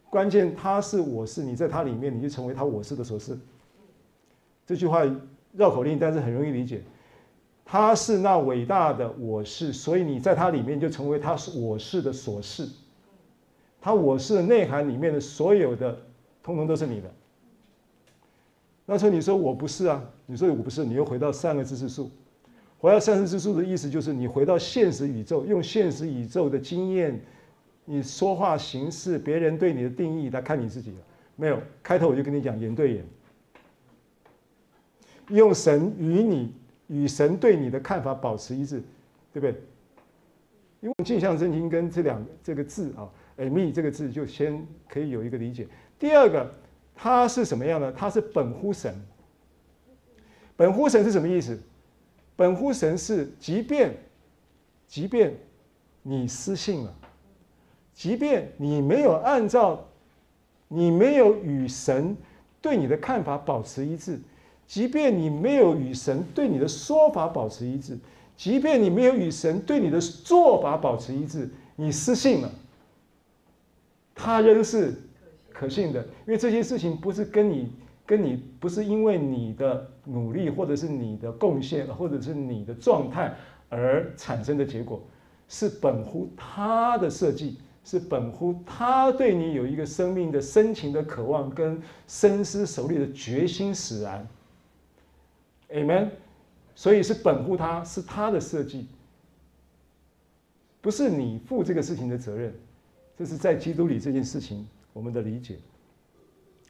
[0.07, 3.35] 关键他是我是，你在他里面，你就成为他我是的所是。
[4.67, 5.01] 这句话
[5.53, 6.83] 绕口令，但是很容易理解。
[7.71, 12.67] 他是那伟大的我是，所以你在他里面就成为他是我是的所是。
[13.79, 15.95] 他我是的内涵里面的所有的，
[16.41, 17.11] 通通都是你的。
[18.87, 22.09] 那时候你说我不是啊，你说我不是，你又回到三个知识树。
[22.79, 27.21] 回到三个知识树的意思就是你回到现实宇宙，用现实宇宙的经验，
[27.85, 30.97] 你说话形式，别人对你的定义来看你自己了。
[31.35, 33.05] 没有，开头我就跟你讲，眼对眼，
[35.27, 36.51] 用神与你
[36.89, 38.83] 与神对你的看法保持一致，
[39.31, 39.55] 对不对？
[40.81, 45.67] 因为镜像圣经跟这两这个字啊，诶密这个字就先可以有一个理解。
[45.97, 46.53] 第二个，
[46.93, 47.91] 它是什么样的？
[47.93, 48.93] 它是本乎神。
[50.57, 51.57] 本乎神是什么意思？
[52.35, 53.95] 本乎神是，即便
[54.85, 55.33] 即便
[56.03, 56.93] 你失信了，
[57.93, 59.85] 即便你没有按照。
[60.71, 62.15] 你没有与神
[62.61, 64.19] 对你的看法保持一致，
[64.69, 67.97] 即便你没有与神对你的说法保持一致，
[68.37, 72.51] 即便你没有与神对你的做法保持一致，你失信了，
[74.13, 74.93] 他仍是
[75.51, 77.71] 可信的，因为这些事情不是跟你
[78.05, 83.35] 跟你不是因为你的努力或者是你的贡献或者是你的状态
[83.69, 85.01] 而产生的结果，
[85.47, 87.57] 是本乎他的设计。
[87.81, 94.27] 是本乎他对你有一个生命的深情的渴望跟深思熟虑的决心使然
[95.71, 96.09] ，Amen。
[96.75, 98.87] 所以是本乎他，是他的设计，
[100.81, 102.53] 不是你负这个事情的责任。
[103.17, 105.57] 这是在基督里这件事情我们的理解。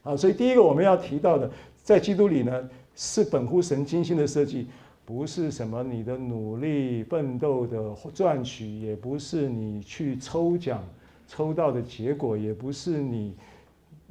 [0.02, 1.52] 好，所以第一个我们要提到的，
[1.84, 4.68] 在基督里呢，是本乎神精心的设计，
[5.06, 10.84] 不是什么你的努力奋斗的赚取，也不是你去抽奖。
[11.28, 13.36] 抽到的结果也不是你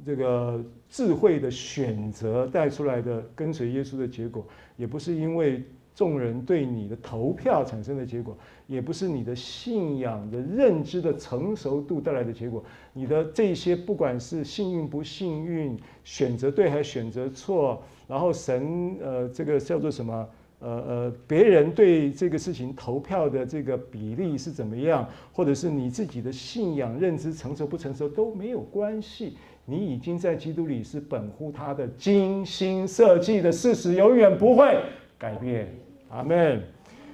[0.05, 4.45] 这个智慧的选择带出来的跟随耶稣的结果，
[4.77, 12.63] 也不是因为众人对你的投票产生的结果，也不是你的信仰的认知的成熟度带来的结果。
[12.93, 20.27] 你的这些不管是幸运不幸运，选择对还是选择错，然后神呃这个叫做什么？
[20.61, 29.37] 呃呃，别人对这个事情投票的这个比例是怎么样，或者是你自己的信仰认知成熟不成熟都没有关系。
[29.69, 34.75] 你已经在基督里是本乎他的精心设计的事实，永远不会
[35.15, 35.71] 改变。
[36.09, 36.59] 阿门。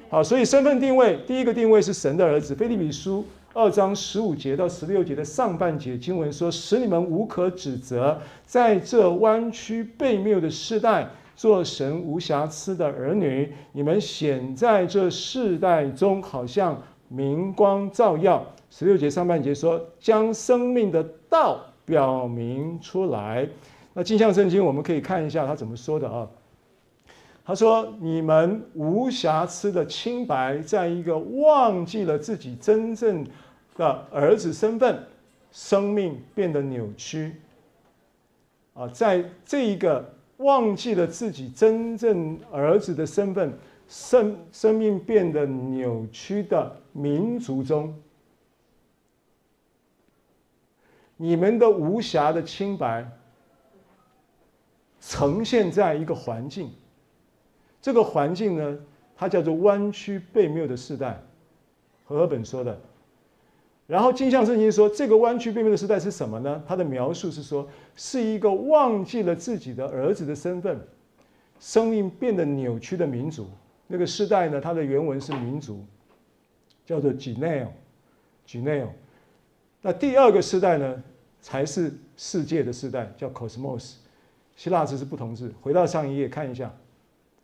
[0.10, 2.56] 好，所以身份定位，第一个定位是神的儿子。
[2.56, 18.42] 腓立比书二章十五节到十六节的上半节经文说：“使你们无可指责，在这弯曲悖谬的世代。”做神无瑕疵的儿女，你们显在这世代中，好像明光照耀。
[18.70, 23.48] 十六节上半节说，将生命的道表明出来。
[23.94, 26.28] 那镜像圣经我们可以看一下他怎么说的啊？
[27.46, 33.26] 他说：“你们无瑕疵的清白，在一个忘记了自己真正
[33.78, 35.04] 的儿子身份，
[35.52, 37.36] 生命变得扭曲
[38.74, 40.04] 啊，在这一个。”
[40.40, 47.96] 忘记了自己真正儿子的身份，生生命变得扭曲的民族中，
[51.18, 53.10] 你们的无瑕的清白
[55.00, 56.72] 呈现在一个环境，
[57.82, 58.78] 这个环境呢，
[59.16, 61.22] 它叫做弯曲背谬的世代，
[62.04, 62.78] 和合本说的。
[63.88, 66.64] 然后镜像圣经说，这个弯曲背谬的时代是什么呢？
[66.68, 70.80] 他的描述是说，是一个忘记了自己的儿子的身份，
[71.60, 73.48] 生命变得扭曲的民族。
[73.86, 75.86] 那个时代呢，它的原文是民族，
[76.84, 78.88] 叫做 Geneo，Geneo。
[79.86, 81.04] 那第二个世代呢，
[81.40, 83.98] 才是世界的世代，叫 Cosmos。
[84.56, 85.54] 希腊字是不同字。
[85.62, 86.76] 回到上一页看一下，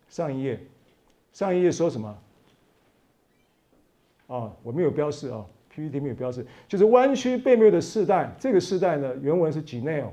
[0.10, 0.60] 上一页，
[1.32, 2.18] 上一页说什么？
[4.26, 5.46] 哦，我没有标示哦。
[5.70, 8.36] PPT 没有标示，就是弯曲背面的世代。
[8.40, 10.08] 这个世代呢，原文是 Geneo，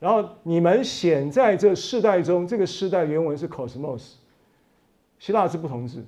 [0.00, 4.12] 然后你们显在这世代中，这个世代原文是 Cosmos，
[5.18, 6.02] 希腊字不同字。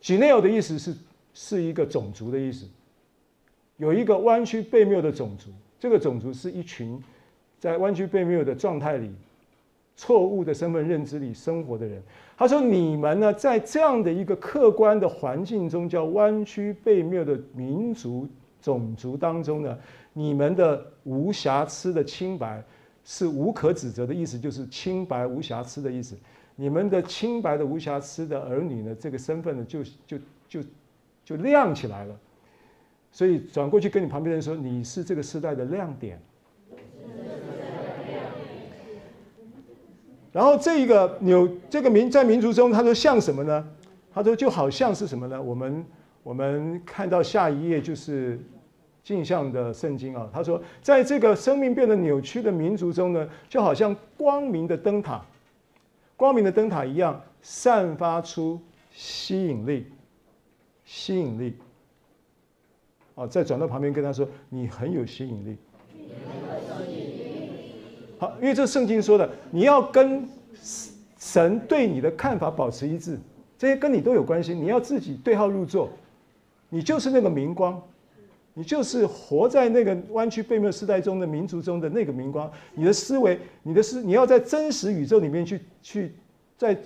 [0.00, 0.96] Geneo 的意思是
[1.34, 2.66] 是一个种族的意思，
[3.82, 7.02] 有一个弯曲背谬的种族，这个种族是一群
[7.58, 9.10] 在弯曲背谬的状态里。
[9.94, 12.02] 错误的身份认知里生活的人，
[12.36, 18.26] 他说：“你们呢，在这样的一个客观的环境中，叫弯曲背谬的民族
[18.60, 19.78] 种族当中呢，
[20.14, 22.64] 你们的无瑕疵的清白
[23.04, 26.16] 是无可指责的意思，就是清白无瑕疵的意思。
[26.56, 30.18] 你们的清白的无瑕疵的儿女呢，这个身份呢，就就
[30.48, 30.60] 就
[31.24, 32.16] 就亮起来了。
[33.12, 36.20] 所以转过去跟你旁边的人说，你是这个时代的亮点。”
[40.32, 43.68] 然后这一个纽这个民在民族中，他说像什么呢？
[44.14, 45.40] 他说就好像是什么呢？
[45.40, 45.84] 我们
[46.22, 48.40] 我们看到下一页就是
[49.02, 50.30] 镜像的圣经啊。
[50.32, 55.22] 他说，在这个生命变得扭曲的民族中呢，就好像光明的灯塔，
[56.16, 58.58] 光明的灯塔一样，散发出
[58.90, 59.86] 吸引力。
[60.84, 61.54] 吸引力。
[63.14, 65.56] 哦，再转到旁边跟他说：“你很有吸引力。”
[68.18, 70.26] 好，因为这圣经说的，你要跟
[71.18, 73.18] 神对你的看法保持一致，
[73.58, 74.54] 这些跟你都有关系。
[74.54, 75.90] 你要自己对号入座，
[76.68, 77.80] 你就是那个明光。
[78.54, 82.52] 你就是活在那个弯曲悖谬时代中的民族中的那个明光。
[82.74, 86.12] 你的思维，你的思，你要在真实宇宙里面去去，
[86.58, 86.76] 在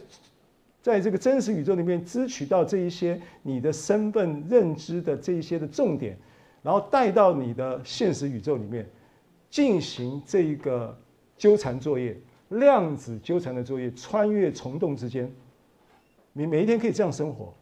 [0.87, 6.17] 在这个真实宇宙里面支取到这一些你的身份认知的这一些的重点，
[6.63, 8.89] 然后带到你的现实宇宙里面
[9.51, 10.97] 进行这一个
[11.37, 12.17] 纠缠作业，
[12.51, 15.29] 量子纠缠的作业，穿越虫洞之间。
[16.33, 17.53] 你每一天可以这样生活。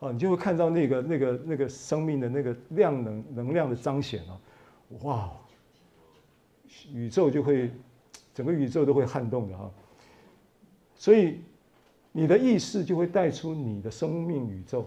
[0.00, 4.36] 啊，你就会看到那个、那个、那个生命的那个量能、能量的彰显啊！
[5.02, 5.32] 哇，
[6.92, 7.70] 宇宙就会，
[8.34, 9.70] 整个宇宙都会撼动的哈。
[10.94, 11.40] 所以，
[12.12, 14.86] 你的意识就会带出你的生命宇宙，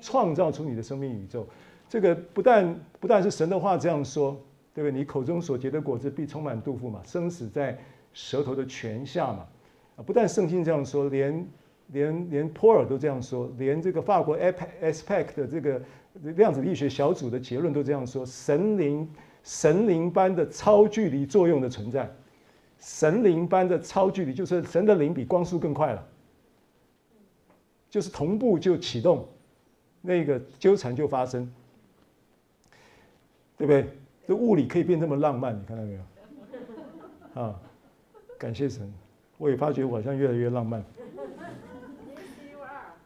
[0.00, 1.46] 创造出你的生命宇宙。
[1.88, 4.32] 这个不但不但是神的话这样说，
[4.74, 4.98] 对不对？
[4.98, 7.78] 你口中所结的果子必充满肚腹嘛，生死在
[8.12, 9.46] 舌头的泉下嘛。
[9.96, 11.46] 啊，不但圣经这样说，连。
[11.88, 15.82] 连连波尔都这样说，连这个法国 ASPEC 的这个
[16.36, 19.06] 量子力学小组的结论都这样说：神灵
[19.42, 22.10] 神灵般的超距离作用的存在，
[22.78, 26.02] 神灵般的超距离就是神的灵比光速更快了，
[27.92, 29.28] 就是同步就启动，
[30.00, 31.52] 那个纠缠就发生，
[33.58, 33.86] 对不对？
[34.26, 37.42] 这物理可以变这么浪漫，你看到没有？
[37.42, 37.54] 啊，
[38.38, 38.90] 感谢神，
[39.36, 40.82] 我也发觉我好像越来越浪漫。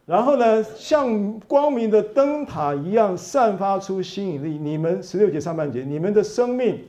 [0.04, 4.56] 然后呢，像光明的灯塔一样散发出吸引力。
[4.56, 6.84] 你们十六节上半节，你们的生命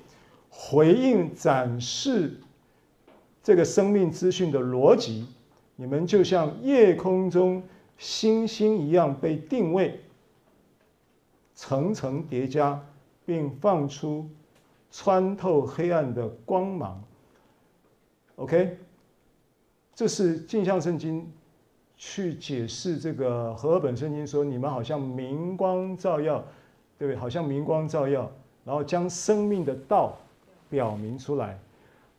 [0.51, 2.35] 回应展示
[3.41, 5.25] 这个生命资讯的逻辑，
[5.77, 7.63] 你们就像夜空中
[7.97, 9.99] 星星一样被定位，
[11.53, 12.83] 层层叠加，
[13.25, 14.29] 并放出
[14.91, 17.03] 穿透黑暗的光芒。
[18.35, 18.77] OK，
[19.93, 21.31] 这是镜像圣经。
[21.99, 26.37] 去解释这个和合本圣经说，你们好像明光照耀，
[26.95, 27.15] 对不对？
[27.15, 28.31] 好像明光照耀，
[28.63, 30.15] 然后将生命的道
[30.69, 31.59] 表明出来。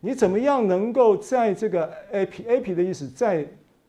[0.00, 3.44] 你怎么样能够在这个 ap ap 的意思，在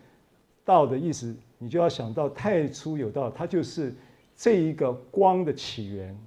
[0.65, 3.93] 道的意思，你就要想到太初有道，它就是。
[4.36, 6.17] 这一个光的起源，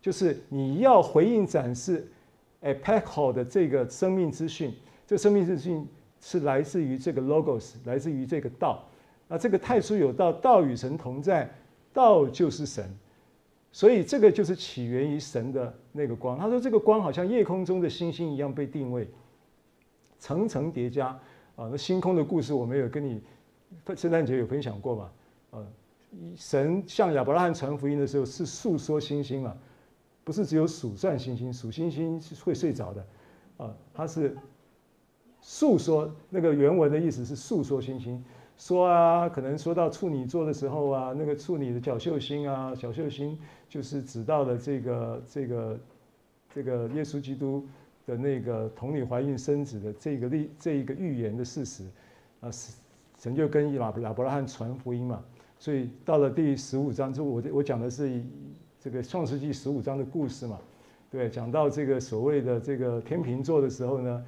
[0.00, 2.10] 就是你要回应展示
[2.62, 4.74] epecho 的这个生命资讯。
[5.06, 5.86] 这个生命资讯
[6.28, 8.82] 是来自于这个 logos，来自于这个道。
[9.28, 11.48] 那这个太初有道，道与神同在，
[11.92, 12.84] 道就是神。
[13.70, 16.36] 所以这个就是起源于神的那个光。
[16.36, 19.08] 他说这个光好像夜空中的星星一样被定位，
[20.18, 21.08] 层层叠加
[21.54, 21.68] 啊。
[21.70, 23.22] 那星空的故事我们有跟你
[23.94, 25.12] 圣诞节有分享过吧？
[25.52, 25.66] 啊。
[26.36, 29.56] 神向亚伯拉罕传福音的时候，是诉说星星嘛，
[30.24, 33.06] 不是只有数算星星，数星星是会睡着的，
[33.58, 34.36] 啊，他是
[35.48, 38.20] 诉说那个原文的意思是诉说星星，
[38.58, 43.38] 说啊，可能说到处女座的时候啊，那个处女的角宿星啊，角宿星
[43.68, 45.78] 就是指到了这个这个
[46.52, 47.64] 这个耶稣基督
[48.06, 51.84] 的那个童女怀孕生子的这个例这一个预言的事实，
[52.40, 52.50] 啊，
[53.16, 55.22] 神就跟亚亚伯拉罕传福音嘛。
[55.60, 58.20] 所以到了第十五章，就我我讲的是
[58.80, 60.58] 这个创世纪十五章的故事嘛，
[61.08, 64.24] 对，讲到这个所谓的这个天秤座的时候呢，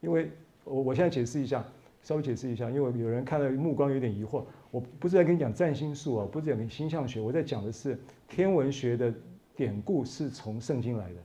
[0.00, 0.30] 因为
[0.70, 1.64] 我我现在解释一下，
[2.02, 7.98] 稍微解释一下，因为有人看了目光有点疑惑，我不是在跟你讲占星术啊，不是讲星象学，我在讲的是
[8.28, 9.12] 天文学的
[9.56, 11.16] 典故是从圣经来的。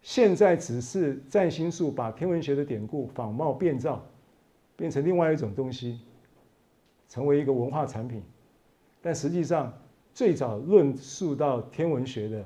[0.00, 4.04] 现在只是占星术把天文学的典故仿冒变造，
[4.76, 6.00] 变成另外一种东西，
[7.08, 8.22] 成为一个文化产品。
[9.02, 9.72] 但实际上，
[10.12, 12.44] 最早论述到天文学的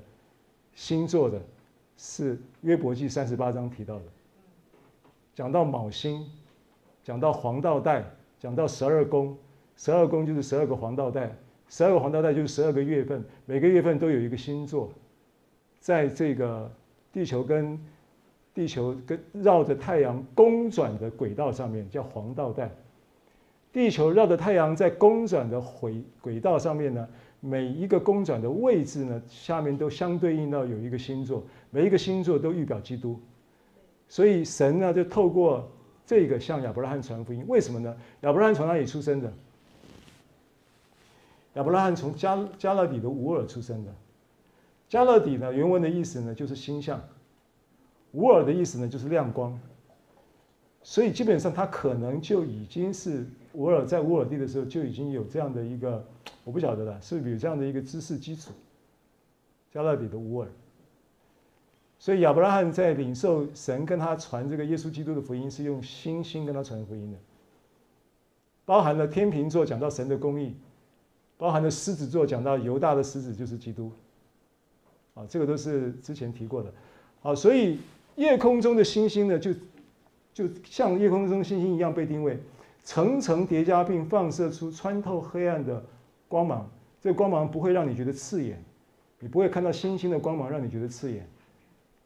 [0.74, 1.43] 星座的，
[1.97, 4.05] 是约伯记三十八章提到的。
[5.39, 6.26] 讲到卯星，
[7.05, 8.05] 讲到黄道带，
[8.41, 9.36] 讲到十二宫，
[9.76, 11.32] 十二宫就是十二个黄道带，
[11.68, 14.91] 十二个黄道带就是十二个月份，每个月份都有一个星座，
[15.78, 16.68] 在这个。
[17.11, 17.78] 地球跟
[18.53, 22.70] 地球跟绕着太阳公转的轨道上面叫黄道带。
[23.72, 27.09] 地球绕着太阳在公转的轨轨道上面呢，
[27.41, 33.18] 每一个公转的位置呢，下面都相对应到有一个星座，每一个星座都预表基督。
[34.09, 35.70] 所以神呢就透过
[36.06, 37.44] 这个向亚伯拉罕传福音。
[37.46, 37.96] 为什么呢？
[38.22, 39.32] 亚伯拉罕从哪里出生的？
[41.54, 43.92] 亚伯拉罕从加加勒底的乌尔出生的。
[44.88, 47.02] 加勒底呢，原文的意思呢就是星象，
[48.12, 49.61] 乌尔的意思呢就是亮光，
[50.82, 56.02] 所以基本上他可能就已经是乌尔在乌尔地的时候就已经有这样的一个，
[56.44, 58.52] 我不晓得了，是不是有这样的一个知识基础？
[59.70, 60.48] 加勒底的乌尔，
[61.99, 67.18] 所以亚伯拉罕在领受神跟他传这个耶稣基督的福音，是用星星跟他传福音的，
[68.64, 70.55] 包含了天秤座讲到神的公义，
[71.36, 73.90] 包含了狮子座讲到犹大的狮子就是基督。
[75.14, 76.72] 啊，这个都是之前提过的，
[77.20, 77.80] 好，所以
[78.14, 79.53] 夜空中的星星呢，就
[80.32, 82.38] 就像夜空中星星一样被定位，
[82.84, 85.84] 层层叠加并放射出穿透黑暗的
[86.28, 86.70] 光芒。
[87.01, 88.62] 这个光芒不会让你觉得刺眼，
[89.18, 91.28] 你不会看到星星的光芒让你觉得刺眼，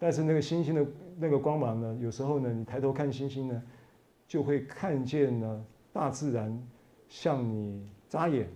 [0.03, 0.85] 但是那个星星的
[1.17, 3.63] 那个光芒呢，有时候呢，你抬头看星星呢，
[4.27, 6.61] 就会看见呢大自然
[7.09, 8.49] 向你眨眼，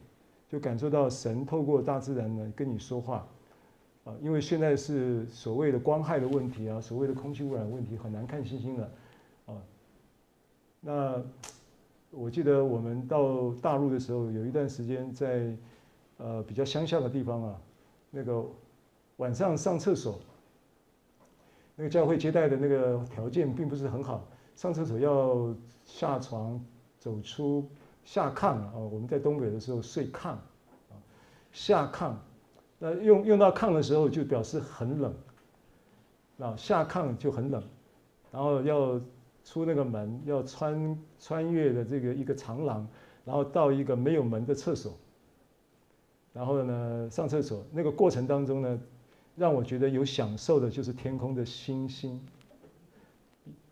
[0.49, 3.25] 就感受到神透过大自然呢跟你说话。
[4.03, 8.91] 啊，因为现在是所谓的光害的问题啊，所谓的空气污染问题，很难看星星了，
[9.47, 9.55] 啊，
[10.81, 11.23] 那
[12.11, 15.57] 我记得我们到大陆的时候，有一段时间在
[16.17, 17.61] 呃比较乡下的地方啊，
[18.11, 18.45] 那个
[19.19, 20.19] 晚上上厕所，
[21.77, 25.55] 那个教会接待的那个条件并不是很好，上厕所要
[25.85, 26.61] 下床
[26.99, 27.71] 走出
[28.03, 30.97] 下炕啊，我们在东北的时候睡炕啊，
[31.53, 32.13] 下炕。
[32.79, 35.15] 那用用到炕的时候，就表示很冷。
[36.39, 37.63] 啊，下炕就很冷，
[38.31, 39.01] 然后要
[39.43, 42.87] 出那个门，要穿穿越的这个一个长廊，
[43.25, 44.93] 然后到一个没有门的厕所。
[46.35, 48.79] 然后呢，上厕所那个过程当中呢，
[49.37, 52.21] 让我觉得有享受的就是天空的星星。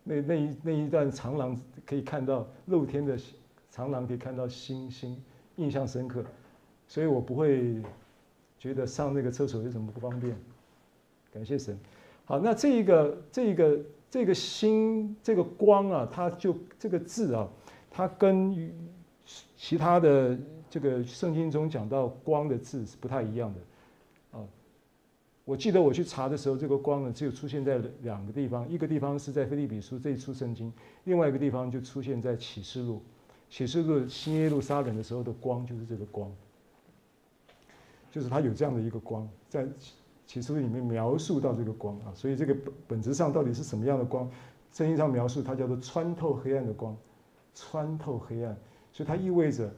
[0.03, 3.19] 那那一那一段长廊可以看到露天的
[3.71, 5.21] 长廊，可以看到星星，
[5.57, 6.25] 印象深刻。
[6.87, 7.83] 所以我不会。
[8.57, 10.35] 觉得上那个厕所有什么不方便？
[11.31, 11.79] 感谢神。
[12.25, 17.47] 好，那这一个这一个这个星这个光啊，它就这个字啊，
[17.91, 18.73] 它跟
[19.55, 20.39] 其他的
[20.71, 23.61] 这个圣经中讲到光的字是不太一样的。
[25.45, 30.73] 我记得我去查的时候，这个光呢只有出现在两个地方，一个地方是在腓立比书这一处圣经，
[31.05, 33.03] 另外一个地方就出现在启示录。
[33.51, 36.33] 启示录新耶路撒冷的时候的光就是这个光。
[38.11, 39.67] 就是它有这样的一个光，在
[40.25, 44.31] 启示录里面描述到这个光啊，所以这个本本质上到底是什么样的光？
[44.73, 46.97] 圣经上描述它叫做穿透黑暗的光，
[47.55, 48.57] 穿透黑暗，
[48.93, 49.71] 所以它意味着，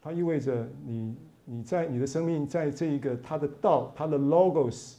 [0.00, 1.14] 它意味着你
[1.50, 4.96] 你在你的生命在这一个它的道，它的 logos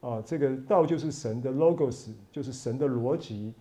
[0.00, 3.54] 啊，这个道就是神的 logos，就是神的逻辑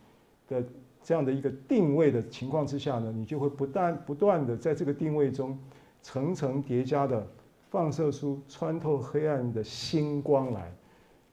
[0.48, 0.62] 的
[1.02, 5.58] 这样的一个定位的情况之下呢，你就会不断不断的在这个定位中
[6.02, 7.26] 层层叠加的。
[7.72, 10.72] 放射出穿透黑暗的星光来，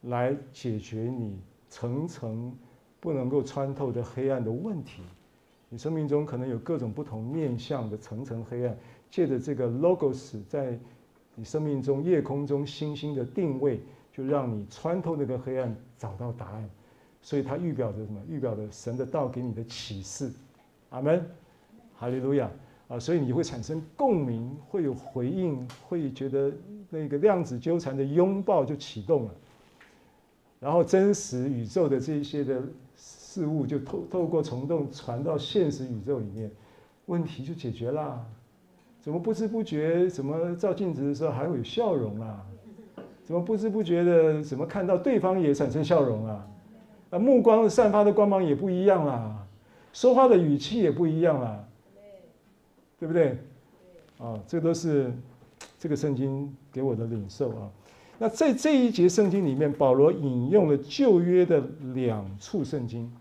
[0.01, 1.39] 来解决你
[1.69, 2.53] 层层
[2.99, 5.03] 不能够穿透的黑暗的问题。
[5.69, 8.77] 你生命中可能有各种不同面向的层层黑暗，
[9.13, 10.77] 借着这个 logos 在
[11.35, 13.79] 你生命中夜空中星星的定位，
[14.11, 16.71] 就让你穿透那个黑暗，找到答案。
[17.21, 18.21] 所以它预表着什么？
[18.29, 20.33] 预表着神的道给你的启示。
[20.89, 21.25] 阿门，
[21.95, 22.51] 哈利路亚。
[22.89, 26.53] 啊，所以你会产生共鸣，会有回应，会觉得
[26.91, 29.35] 那个量子纠缠的拥抱就启动了，
[30.61, 32.63] 然后真实宇宙的这些的
[32.97, 36.51] 事物就透透过虫洞传到现实宇宙里面，
[37.07, 38.27] 问题就解决啦。
[39.03, 42.41] 怎么不知不觉，怎么照镜子的时候还会有笑容啊？
[43.25, 46.47] 怎么不知不觉的，怎么看到对方也产生笑容啊？
[47.11, 49.45] 啊，目光散发的光芒也不一样啦，
[49.93, 51.65] 说话的语气也不一样啦。
[53.01, 53.37] 对不对？
[54.19, 55.13] 啊，这都是
[55.77, 57.69] 这个圣经给我的领受啊。
[58.17, 61.61] 那在这一节圣经里面，保罗引用了旧约的
[61.95, 63.13] 两处圣经。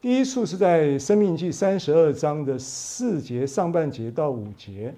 [0.00, 4.94] 第一处是在《生命记》三十二章的四节上半节到五节，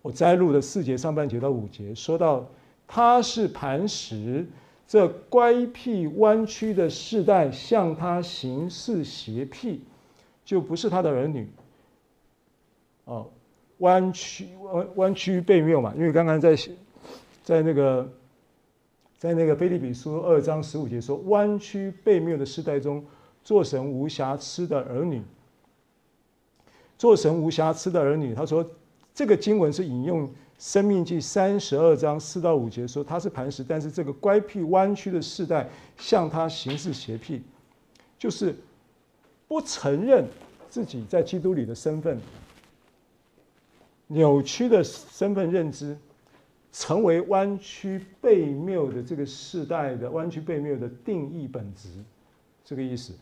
[0.00, 2.48] 我摘录的四节上半节到五节，说到
[2.86, 4.46] 他是磐石，
[4.86, 9.82] 这乖僻弯曲的世代向他行事邪僻，
[10.42, 11.46] 就不是他的儿女。
[13.04, 13.28] 哦，
[13.78, 16.56] 弯曲弯弯曲背谬嘛，因为刚刚在
[17.44, 18.10] 在那个
[19.18, 23.04] 在那个腓利比书二章十五节说，弯曲背谬的世代中。
[23.48, 25.22] 做神无瑕疵的儿女，
[26.98, 28.34] 做神无瑕疵的儿女。
[28.34, 28.62] 他说，
[29.14, 30.28] 这个经文是引用
[30.58, 37.40] 《生命记》三十二章四到五节，说他是磐石，但是这个乖僻弯曲的世代向他行事邪僻，
[38.18, 38.54] 就是
[39.46, 40.26] 不承认
[40.68, 42.20] 自己在基督里的身份，
[44.08, 45.96] 扭曲的身份认知，
[46.70, 51.88] 成为弯曲悖谬的这个世代的弯曲悖谬的定义本质，
[52.62, 53.14] 这个意思。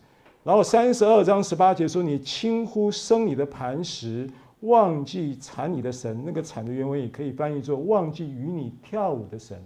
[0.47, 4.25] 然后三十二章十八节说：“你轻忽生你的磐石，
[4.61, 9.61] 忘记产你的神。”那个“产”的原文也可以翻译作“忘记与你跳舞的神”。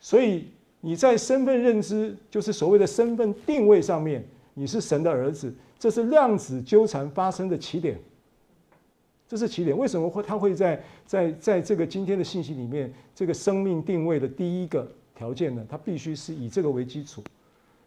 [0.00, 0.48] 所以
[0.80, 7.96] 你在身份认知，就是所谓的身份定位上面，你是神的儿子，这是量子纠缠发生的起点。
[9.28, 9.78] 这是起点。
[9.78, 15.64] 为什么会它会在在在这个今天的信息里面，这个生命定位的第一个条件呢？
[15.70, 17.22] 它必须是以这个为基础。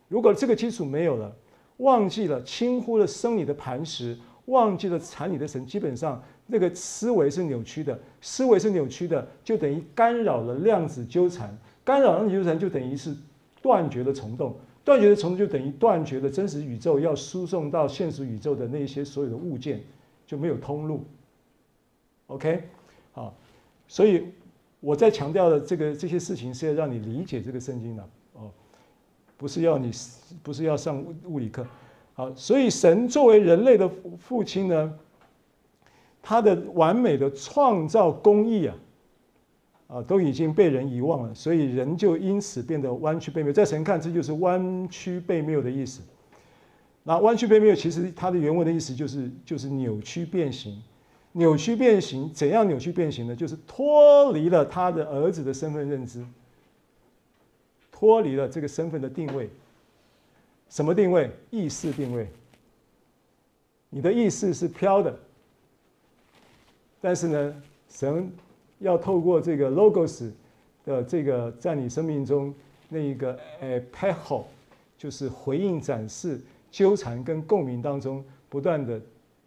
[0.08, 1.36] 如果这个基础没有了，
[1.84, 13.16] 忘记了，轻忽了生你的磐石，忘记了产你的神，基本上那个思维是扭曲的，思维是扭曲的，就等于干扰了量子纠缠，干扰量子纠缠就等于是
[13.62, 19.82] 断绝了虫洞，断绝了虫洞就等于断绝了真实宇宙要输送到现实宇宙的那些所有的物件
[20.26, 21.04] 就没有通路。
[22.28, 22.64] OK，
[23.12, 23.36] 好，
[23.88, 24.26] 所以
[24.80, 28.10] 我在强调的这个这些事情是要让你理解这个圣经的。
[29.44, 29.92] 不是要你，
[30.42, 31.68] 不是要上物理课，
[32.14, 34.94] 好，所以神作为人类的父亲呢，
[36.22, 38.76] 他的完美的创造工艺啊，
[39.88, 43.52] 啊，都已经被人遗忘了，所以人就因此变得弯曲悖谬。
[43.52, 46.02] 在神看，这就是弯曲悖谬的意思。
[47.04, 50.82] 那弯曲悖谬其实它的原文的意思就是就是扭曲变形，
[51.34, 53.36] 扭曲变形怎样扭曲变形呢？
[53.36, 56.26] 就是脱离了他的儿子的身份认知。
[57.94, 59.48] 脱离了这个身份的定位，
[60.68, 61.30] 什么定位？
[61.52, 62.28] 意识定位。
[63.90, 65.16] 你的意识是飘的，
[67.00, 68.30] 但是呢，神
[68.80, 70.32] 要透过这个 logos
[70.84, 72.52] 的这个在你生命中
[72.90, 74.46] 那一个 epecho，
[74.98, 76.42] 就是回应、展示、
[76.72, 79.00] 纠缠跟共鸣当中，不断的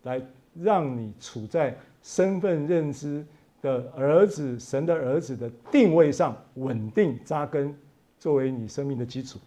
[0.04, 0.22] 来
[0.54, 3.26] 让你处在身份认知
[3.60, 7.76] 的儿子、神的儿子的定位上稳定扎根。
[8.18, 9.38] 作为你生命的基础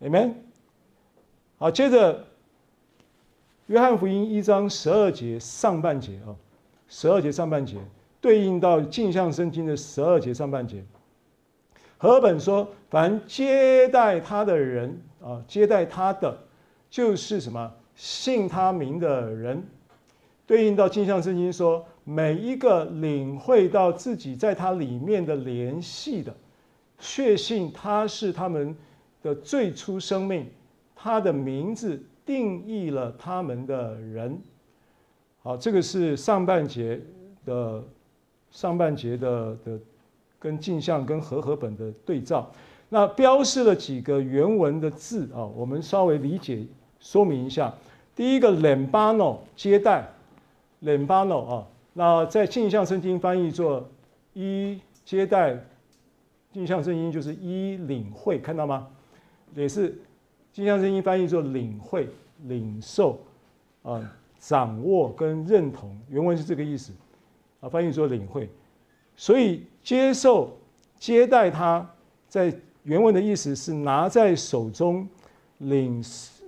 [0.00, 0.34] ，Amen。
[1.58, 2.24] 好，接着，
[3.66, 6.36] 约翰福音一章十二节上半节啊，
[6.88, 7.78] 十二节上半节
[8.20, 10.84] 对应到镜像圣经的十二节上半节。
[11.98, 16.38] 和本说：“凡接待他的人啊，接待他的
[16.90, 17.72] 就是什么？
[17.94, 19.66] 信他名的人。”
[20.46, 26.32] 对应到镜像圣经说：“每一个领会到自己在他里面的联系的。”
[26.98, 28.74] 确信他是他们
[29.22, 30.46] 的最初生命，
[30.94, 34.40] 他的名字定义了他们的人。
[35.42, 37.00] 好，这个是上半节
[37.44, 37.84] 的
[38.50, 39.78] 上半节的的
[40.38, 42.50] 跟镜像跟和合本的对照。
[42.88, 46.64] 那标示了几个原文的字啊，我们稍微理解
[46.98, 47.72] 说明一下。
[48.14, 50.08] 第一个 lambano 接待
[50.82, 53.88] lambano 啊，那在镜像圣经翻译作
[54.32, 55.62] 一接待。
[56.56, 58.88] 镜像声音就是一领会，看到吗？
[59.54, 59.94] 也是
[60.54, 62.08] 镜像声音翻译作领会、
[62.44, 63.20] 领受
[63.82, 64.00] 啊、
[64.38, 66.94] 掌握跟认同，原文是这个意思
[67.60, 68.48] 啊，翻译作领会。
[69.16, 70.56] 所以接受、
[70.98, 71.86] 接待他，
[72.26, 75.06] 在原文的意思是拿在手中，
[75.58, 76.02] 领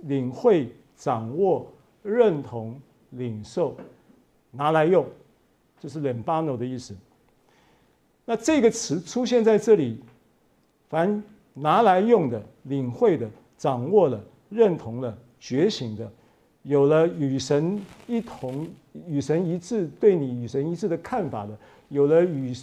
[0.05, 2.81] 领会、掌握、认同、
[3.11, 3.77] 领受，
[4.49, 5.05] 拿来用，
[5.79, 6.97] 这是 lambano 的意思。
[8.29, 9.99] 那这个词出现在这里，
[10.87, 11.23] 凡
[11.55, 13.27] 拿来用的、领会的、
[13.57, 16.07] 掌握了、认同了、觉醒的，
[16.61, 18.67] 有了与神一同、
[19.07, 21.57] 与神一致，对你与神一致的看法的，
[21.87, 22.53] 有了与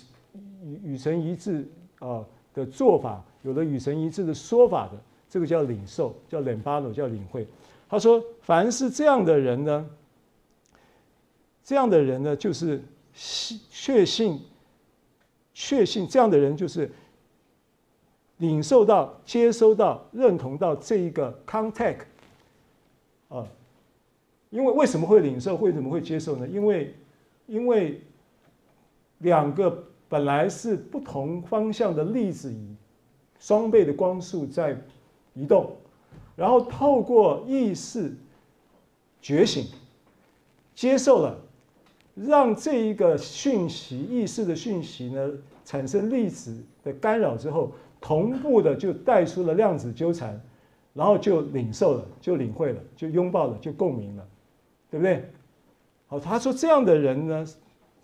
[0.85, 1.67] 与神一致
[1.99, 4.93] 啊的做法，有了与神一致的说法的，
[5.29, 7.45] 这个叫领受，叫 lambano，叫领会。
[7.89, 9.91] 他说，凡是这样的人呢，
[11.65, 12.81] 这样的人呢，就是
[13.69, 14.41] 确信。
[15.59, 16.93] 确信这样的人就是
[18.37, 22.01] 领受到、接收到、认同到这一个 contact
[23.29, 23.49] 啊，
[24.51, 25.57] 因为为什么会领受？
[25.57, 26.47] 为什么会接受呢？
[26.47, 26.95] 因为
[27.47, 28.03] 因为
[29.21, 32.77] 两个本来是不同方向的粒子以
[33.39, 34.79] 双倍的光速在
[35.33, 35.75] 移动，
[36.37, 38.15] 然后透过意识
[39.23, 39.65] 觉醒，
[40.75, 41.35] 接受了。
[42.17, 45.31] 让这一个讯息、意识的讯息呢，
[45.67, 50.41] 产生粒子的干扰之后，同步的就带出了量子纠缠，
[50.95, 54.27] 然后就领受了，就领会了，就拥抱了，就共鸣了，
[54.91, 55.31] 对不对？
[56.07, 57.47] 好，他说这样的人呢，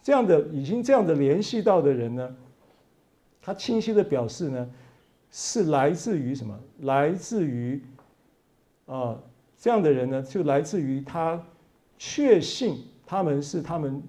[0.02, 2.36] 这样的已经这样的联系到的人呢，
[3.40, 4.70] 他清晰的表示呢，
[5.30, 6.60] 是来自于什么？
[6.80, 7.82] 来自于
[8.84, 9.18] 啊，
[9.56, 11.42] 这样的人呢，就来自于他
[11.96, 12.91] 确信。
[13.12, 14.02] 他们是他们，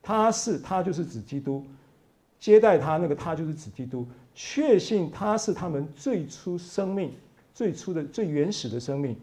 [0.00, 1.62] 他是他就是指基督，
[2.38, 7.12] 接待他那个他就是指基督，确信他是他们最初生命
[7.52, 9.14] 最初的最原始的生命。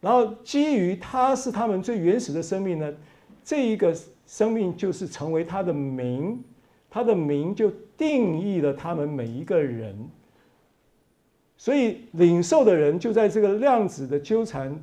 [0.00, 2.92] 然后基于他是他们最原始的生命呢，
[3.44, 6.42] 这一个生命就是成为他的名，
[6.90, 9.96] 他的名就定义了他们每一个人。
[11.56, 14.82] 所以领受的人就在这个量子的纠缠。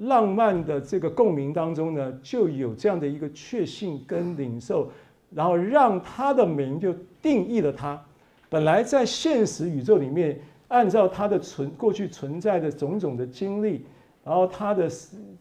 [0.00, 4.90] 浪漫的这个共鸣当中呢，就有这样的一个确信跟领受，
[5.30, 8.00] 然后让他的名就定义了他。
[8.48, 10.38] 本来在现实宇宙里面，
[10.68, 13.84] 按照他的存过去存在的种种的经历，
[14.22, 14.88] 然后他的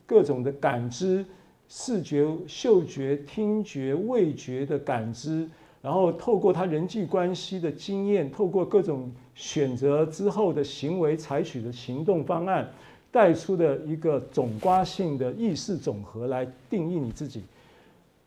[0.06, 1.26] 各种的感知、
[1.68, 5.50] 视觉、嗅觉、听觉、味觉的感知，
[5.82, 12.70] 然后透过他人际关系的经验，透过各种选择之后的行为采取的行动方案。
[13.16, 17.44] 带出的一个总括性的意识总和来定义你自己，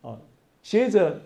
[0.00, 0.18] 啊，
[0.62, 1.20] 接着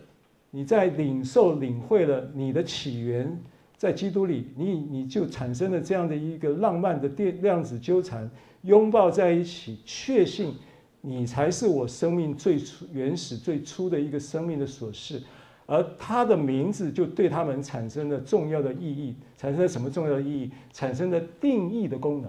[0.51, 3.39] 你在领受领会了你的起源，
[3.77, 8.29] 在基督里，你你就产生了这样的一个浪漫的电量子纠缠，
[8.63, 10.57] 拥抱在一起，确信
[11.01, 15.23] 你才是我生命最初原始最初的一个生命的所是，
[15.67, 20.51] 而他的名字就对他们产生了重要的意义，产生了什么重要的意义？
[20.73, 22.29] 产生了定义的功能。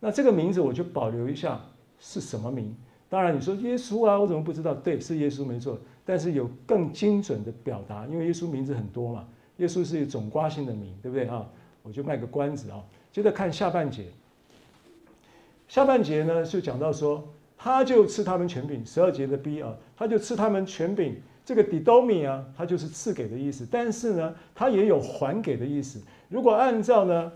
[0.00, 1.60] 那这个名字我就保留一下，
[1.98, 2.74] 是什么名？
[3.08, 4.72] 当然你说耶稣啊，我怎么不知道？
[4.72, 9.28] 对，是耶稣没错，但是有更精准的表达，因为耶稣名字很多嘛，
[9.58, 11.46] 耶稣是一种瓜性的名，对不对啊？
[11.82, 12.82] 我就卖个关子啊。
[13.12, 14.06] 接着看下半节，
[15.68, 17.28] 下半节呢就讲到说，
[17.58, 26.00] 他就赐他们权柄，十二节的 B 啊，他就赐他们权柄，这个 didomi 啊，它就是赐给的意思，但是呢，它也有还给的意思。
[26.28, 27.32] 如果按照呢？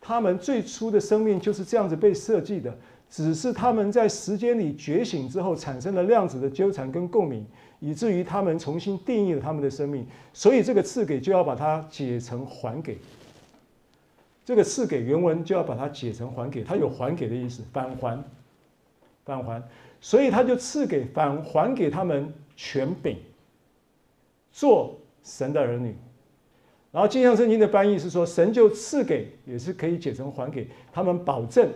[0.00, 2.76] 他们最初的生命就是这样子被设计的，
[3.10, 7.44] 只是他们在时间里觉醒之后产生了量子的纠缠跟共鸣，
[7.80, 10.06] 以至于他们重新定义了他们的生命。
[10.32, 12.98] 所以这个赐给就要把它解成还给。
[14.44, 18.22] 这个赐给原文就要把它解成还给，它有还给的意思，返还，
[19.24, 19.60] 返还。
[20.00, 23.16] 所以他就赐给返还给他们权柄，
[24.52, 24.94] 做
[25.24, 25.96] 神的儿女。
[26.96, 31.70] 然后，镜像圣经的翻译是说，神就赐给，也是可以解成还给他们，保证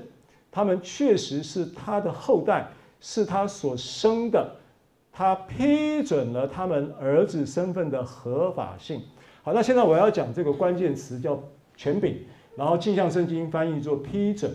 [0.51, 4.57] 他们确实是他的后代，是他所生的，
[5.12, 9.03] 他批准了他们儿子身份的合法性。
[9.43, 11.39] 好，那现在我要讲这个关键词叫
[11.77, 12.25] 权柄，
[12.57, 14.51] 然后镜像圣经翻译做批准。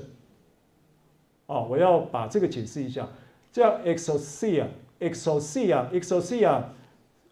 [1.46, 3.08] 哦，我要把这个解释一下，
[3.52, 6.64] 叫 exousia，exousia，exousia，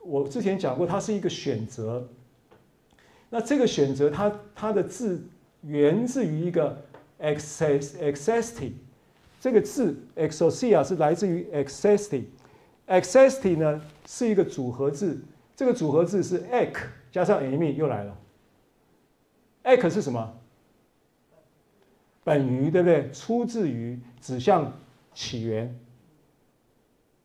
[0.05, 2.07] 我之前讲过，它是一个选择。
[3.33, 5.19] 那这个选择它，它的字
[5.63, 6.79] 源自于一个
[7.19, 8.73] excesti，
[9.39, 15.19] 这个字 exosia 是来自于 excesti，excesti 呢是一个组合字，
[15.55, 16.75] 这个组合字是 ek
[17.11, 18.15] 加上 ami 又来了
[19.63, 20.31] ，ek 是什么？
[22.23, 23.09] 本于对不对？
[23.09, 24.71] 出自于指向
[25.15, 25.75] 起源，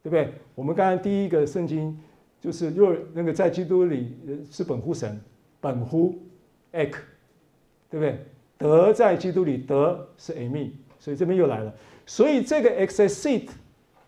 [0.02, 0.32] 对不对？
[0.54, 2.00] 我们刚才第一个圣经
[2.40, 4.16] 就是若那个在基督里
[4.50, 5.20] 是本乎神。
[5.60, 6.14] 本乎
[6.72, 6.92] ek，
[7.90, 8.24] 对不对？
[8.56, 11.72] 德在基督里，德是 amy，所以这边又来了。
[12.06, 13.48] 所以这个 exist，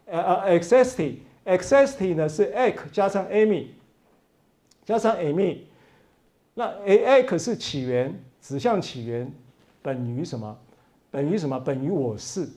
[0.07, 2.77] 呃呃 e x i s t i e x i s t i 呢是 ek
[2.91, 3.67] 加上 amy，
[4.85, 5.59] 加上 amy。
[6.55, 9.33] 那 ek 是起源，指向起源，
[9.83, 10.59] 本于什么？
[11.11, 11.59] 本于什么？
[11.61, 12.49] 本于我是。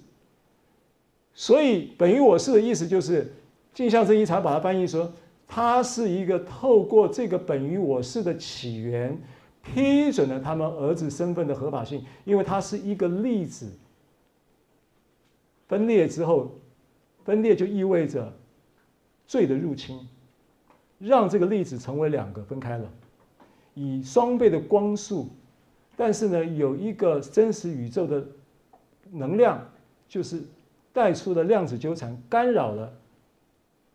[1.34, 3.34] 所以本于我是的意思就是，
[3.74, 5.12] 镜像圣经常把它翻译说。
[5.56, 9.16] 它是一个透过这个本于我是的起源，
[9.62, 13.72] 批准了他们儿子身份的合法性，因为它是一个粒子
[15.68, 16.56] 分裂之后，
[17.24, 18.34] 分裂就意味着
[19.28, 20.10] 罪的入侵，
[20.98, 22.90] 让这个粒子成为两个分开了。
[23.76, 25.30] 以双倍的光速，
[25.96, 28.26] 但是呢，有一个真实宇宙的
[29.12, 29.64] 能量，
[30.08, 30.42] 就是
[30.92, 32.94] 带出的量子纠缠干扰了，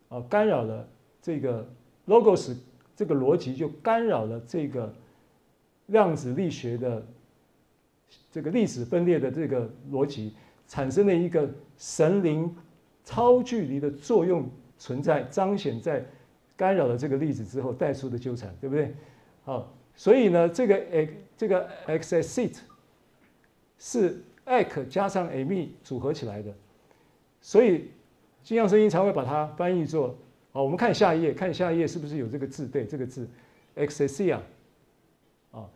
[0.07, 0.87] 啊，干扰了
[1.21, 1.67] 这个
[2.07, 2.55] logos
[2.95, 4.93] 这个逻辑，就干扰了这个
[5.87, 7.05] 量子力学的
[8.31, 10.33] 这个粒子分裂的这个逻辑，
[10.67, 12.53] 产生了一个神灵
[13.03, 16.05] 超距离的作用存在，彰显在
[16.55, 18.93] 干扰了这个粒子之后带出的纠缠，对不对？
[19.43, 22.57] 好，所以呢，这个 x 这个 exit
[23.77, 26.53] 是 AK 加上 emi 组合起来的，
[27.41, 27.89] 所以
[28.43, 30.17] 精像声音才会把它翻译作。
[30.51, 32.65] 好，我们看下一页，看下一页是不是有这个字？
[32.65, 33.27] 对，这个字
[33.75, 34.39] exesia
[35.51, 35.69] 啊，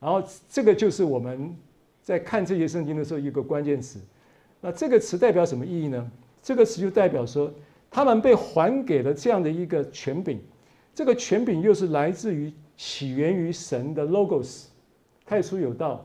[0.00, 1.56] 然后这个就是我们
[2.02, 3.98] 在看这些圣经的时候一个关键词。
[4.60, 6.10] 那这个词代表什么意义呢？
[6.42, 7.52] 这个词就代表说，
[7.90, 10.40] 他们被还给了这样的一个权柄，
[10.94, 12.52] 这个权柄又是来自于。
[12.74, 14.64] 起源于神的 logos，
[15.24, 16.04] 太初有道，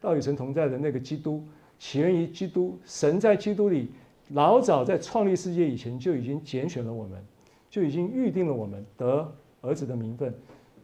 [0.00, 1.44] 道与神同在的那个基督，
[1.78, 2.78] 起源于基督。
[2.86, 3.90] 神在基督里，
[4.30, 7.24] 老早在创立世界以前就已经拣选了我们，
[7.70, 10.34] 就已经预定了我们得儿子的名分。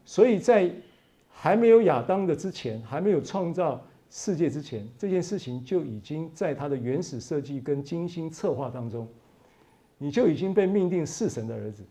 [0.05, 0.71] 所以在
[1.29, 9.07] 还没有亚当的之前，还没有创造世界之前，这件事情就已经在他的原始设计跟精心策划当中，
[9.99, 11.83] 你就已经被命定是神的儿子。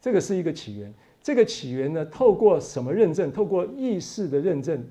[0.00, 0.92] 这个是一个起源。
[1.22, 3.30] 这个起源呢，透过什么认证？
[3.30, 4.82] 透过意识的认证，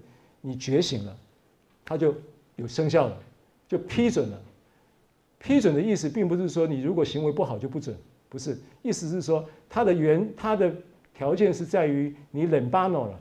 [0.42, 1.18] 你觉醒了，
[1.84, 2.14] 它就
[2.56, 3.18] 有生效了，
[3.68, 4.42] 就批准了。
[5.40, 7.96] 批准的意思并不是说你如果行为不好就不准，
[8.30, 10.72] 不是，意思是说它的原它的
[11.14, 13.20] 条件是在于你冷巴诺了，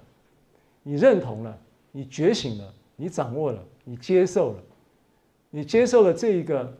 [0.83, 1.59] 你认同了，
[1.91, 4.63] 你觉醒了，你掌握了，你接受了，
[5.51, 6.77] 你接受了这一个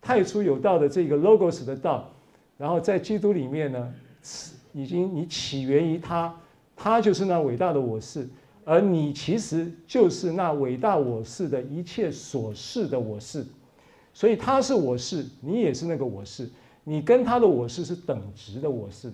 [0.00, 2.10] 太初有道的这个 logos 的道，
[2.58, 3.94] 然后在基督里面呢。
[4.72, 6.38] 已经，你起源于他，
[6.74, 8.28] 他就是那伟大的我是，
[8.62, 13.46] 而你其实就是那伟大我是的一切所是的我是，
[14.16, 16.48] 所以他是我是，你也是那个我是，
[16.84, 19.12] 你跟他的我是是等值的我是，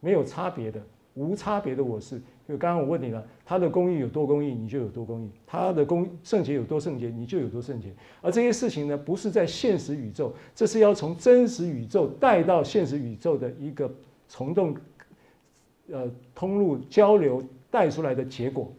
[0.00, 0.80] 没有差别的，
[1.12, 2.18] 无差别的我是。
[2.48, 7.92] 就刚刚我问你了，他的公义有多公义，你就有多公义；他的公圣洁有多圣洁，你就有多圣洁。
[8.22, 13.92] 而这些事情呢，不是在现实宇宙，这是要从真实宇宙带到现实宇宙的一个。
[14.26, 14.74] 虫洞，
[15.92, 18.72] 呃，通路交流带出来的结果，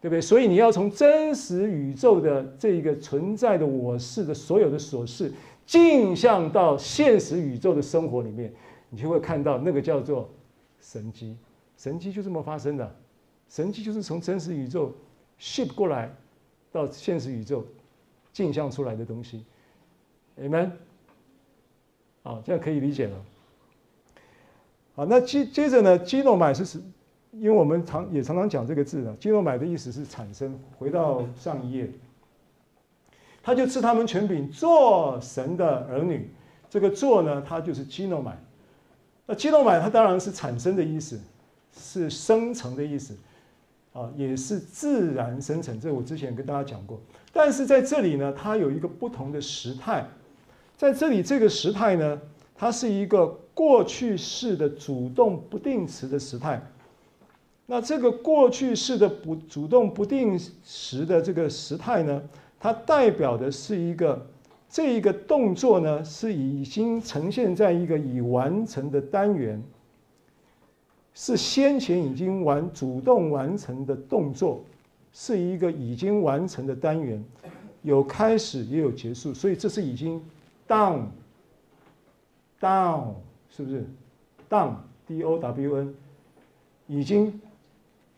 [0.00, 0.20] 对不对？
[0.20, 5.30] 所以你要从真实宇宙的这个存在的我是的所有的琐事，
[5.66, 8.52] 镜像到现实宇宙的生活里面，
[8.88, 10.28] 你就会看到那个叫做
[10.80, 11.36] 神迹。
[11.76, 12.96] 神迹就这么发生的，
[13.48, 14.92] 神迹就是从真实宇宙
[15.38, 16.14] ship 过来
[16.72, 17.66] 到现实宇宙
[18.32, 19.44] 镜像出来的东西。
[20.38, 20.70] Amen。
[22.22, 23.16] 好，这样可以理解了。
[24.94, 26.78] 好，那接接着呢基诺曼是是，
[27.32, 30.58] 因为我们常也常常讲这个字呢，ginomai 的意思是产生。
[30.78, 31.90] 回到上一页，
[33.42, 36.30] 他就赐他们权柄做神的儿女。
[36.68, 38.34] 这个做呢，它就是 ginomai。
[39.26, 41.20] 那 ginomai 它当然是产生的意思，
[41.76, 43.16] 是生成的意思，
[43.92, 45.78] 啊，也是自然生成。
[45.80, 47.00] 这我之前跟大家讲过。
[47.32, 50.06] 但是在这里呢，它有一个不同的时态，
[50.76, 52.20] 在这里这个时态呢，
[52.56, 53.38] 它是一个。
[53.52, 56.62] 过去式的主动不定词的时态，
[57.70, 62.20] 那这个过去式的不主动不定时的这个时态呢，
[62.58, 64.26] 它代表的是一个
[64.68, 69.62] 这一个动作呢，是已经呈现在一个已完成的单元，
[71.14, 74.64] 是先前已经完主动完成的动作，
[75.12, 77.24] 是一个已经完成的单元，
[77.82, 80.20] 有开始也有结束，所以这是已经
[80.66, 81.02] down
[82.60, 83.14] down。
[83.48, 83.84] 是不是
[84.48, 84.74] down
[85.06, 85.94] d o w n
[86.88, 87.40] 已经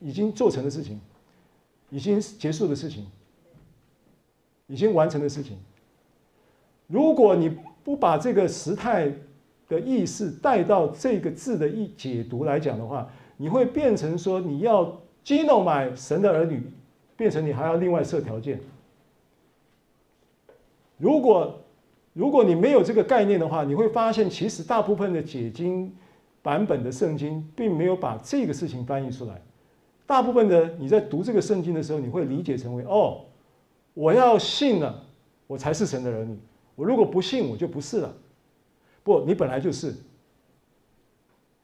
[0.03, 1.01] 已经做成的事情，
[1.91, 3.07] 已经结束的事情，
[4.67, 5.57] 已经完成的事情。
[6.89, 9.11] 如果你不把这个时态
[9.69, 16.71] 的意思带到这个字的一解读来讲的话，你会变成说你要 Gino 买神的儿女，
[17.17, 18.61] 变成你还要另外设条件。
[20.99, 21.61] 如果
[22.13, 25.95] 如果你没有这个概念的话，你会发现其实大部分的解经
[26.43, 29.41] 版本的圣经并没有把这个事情翻译出来。
[30.07, 33.25] 大部分的你在读这个圣经的时候，你会理解成为：哦，
[33.95, 35.05] 我要信了，
[35.47, 36.37] 我才是神的儿女；
[36.75, 38.15] 我如果不信，我就不是了。
[39.03, 39.95] 不，你本来就是。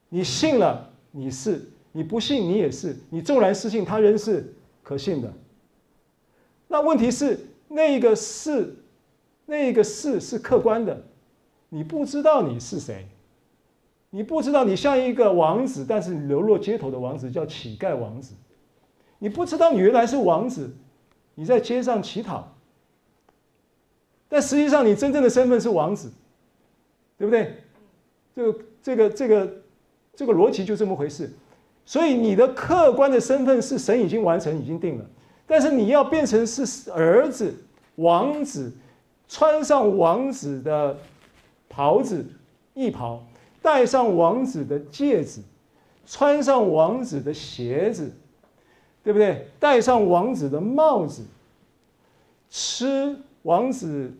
[0.08, 1.60] 你信了，你是；
[1.92, 2.96] 你不信，你也是。
[3.10, 5.32] 你纵然失信，他仍是可信的。
[6.66, 8.74] 那问题是，那个是。
[9.50, 11.02] 那个是是客观的，
[11.70, 13.06] 你不知道你是谁，
[14.10, 18.34] 你不知道你像一个王子，但是流落街头的王子叫乞丐王子。
[19.18, 20.70] 你不知道你原来是王子，
[21.34, 22.48] 你在街上乞讨。
[24.28, 26.12] 但实际上你真正的身份是王子，
[27.18, 27.54] 对不对？
[28.34, 29.52] 这个这个这个
[30.14, 31.30] 这个逻辑就这么回事。
[31.84, 35.04] 所以你的客观的身份是神已经完成，已经定了。
[35.46, 37.54] 但是你要变成是儿子、
[37.96, 38.72] 王子，
[39.26, 40.96] 穿上王子的
[41.68, 42.24] 袍子、
[42.74, 43.22] 衣袍。
[43.60, 45.40] 戴上王子的戒指，
[46.06, 48.10] 穿上王子的鞋子，
[49.02, 49.48] 对不对？
[49.58, 51.24] 戴上王子的帽子，
[52.48, 54.12] 吃王子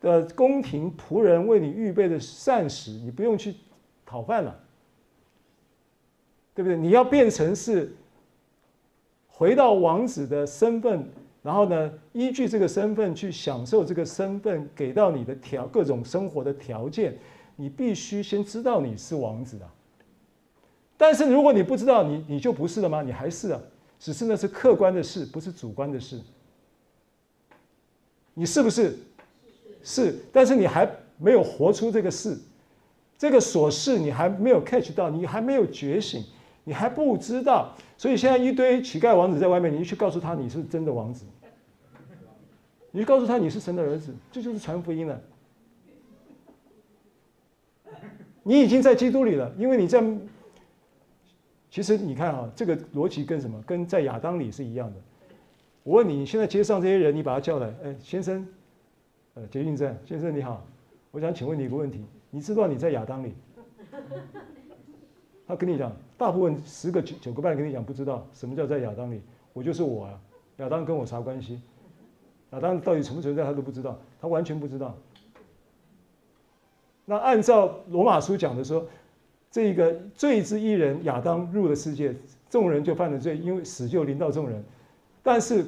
[0.00, 3.54] 的宫廷仆人为你预备的膳食，你不用去
[4.06, 4.58] 讨饭了，
[6.54, 6.76] 对不对？
[6.76, 7.94] 你要变成是
[9.28, 11.08] 回到王子的身份，
[11.42, 17.16] 然后呢，依据这个身份去享受这个身份给到你的条各种生活的条件。
[17.56, 19.72] 你必须先知道你是王子啊，
[20.96, 23.02] 但是如果你不知道，你你就不是了吗？
[23.02, 23.60] 你还是啊，
[23.98, 26.20] 只是那是客观的事，不是主观的事。
[28.34, 28.98] 你是不是？
[29.82, 32.36] 是，但是你还没有活出这个事，
[33.16, 36.24] 这个所事你还没有 catch 到，你还没有觉醒，
[36.64, 37.72] 你还不知道。
[37.96, 41.24] 所以现在一堆乞丐王子在外面，你去告诉他你是真的王子，
[42.90, 45.20] 你去告诉他你是神的儿子，这就是传福音了。
[48.44, 50.00] 你已经在基督里了，因为你在。
[51.70, 53.60] 其实你看啊，这个逻辑跟什么？
[53.62, 55.00] 跟在亚当里是一样的。
[55.82, 58.46] 我问你，现在街上这些人，你把他叫来，哎，先生，
[59.34, 60.64] 呃，捷运站，先生你好，
[61.10, 63.34] 我想请问你一个问题，你知道你在亚当里？
[65.48, 69.20] 他跟你讲，大部分十个九九个半跟你讲不知道什么叫在亚当里。
[69.52, 70.20] 我就是我啊，
[70.58, 71.60] 亚当跟我啥关系？
[72.52, 74.96] 亚当到底存不存在，他都不知道，他完全不知道。
[77.06, 78.86] 那按照罗马书讲的说，
[79.50, 82.16] 这个罪之一人亚当入了世界，
[82.48, 84.64] 众人就犯了罪，因为死就临到众人。
[85.22, 85.66] 但是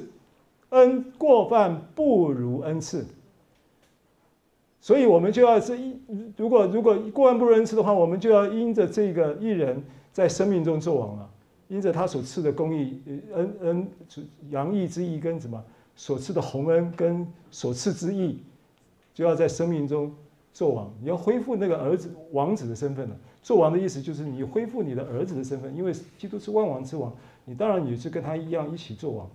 [0.69, 3.05] 恩过犯不如恩赐，
[4.81, 5.95] 所以我们就要是一
[6.35, 11.29] 如果如果过犯不如恩赐的话，我们就要因着这个一人在生命中作王了，
[11.67, 13.01] 因着他所赐的公义
[13.33, 13.87] 恩恩
[14.49, 15.63] 洋溢之义跟什么
[15.95, 18.39] 所赐的宏恩跟所赐之义，
[19.13, 20.11] 就要在生命中。
[20.57, 23.15] 做王，你要恢复那个儿子王子的身份了。
[23.43, 29.29] 做王的意思就是你恢复你的儿子的身份，因为基督是万王之王，你当然也是跟他一样一起做王。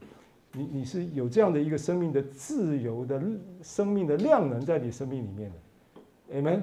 [0.52, 3.22] 你你是有这样的一个生命的自由的
[3.62, 6.62] 生命的量能在你生命里面的，Amen。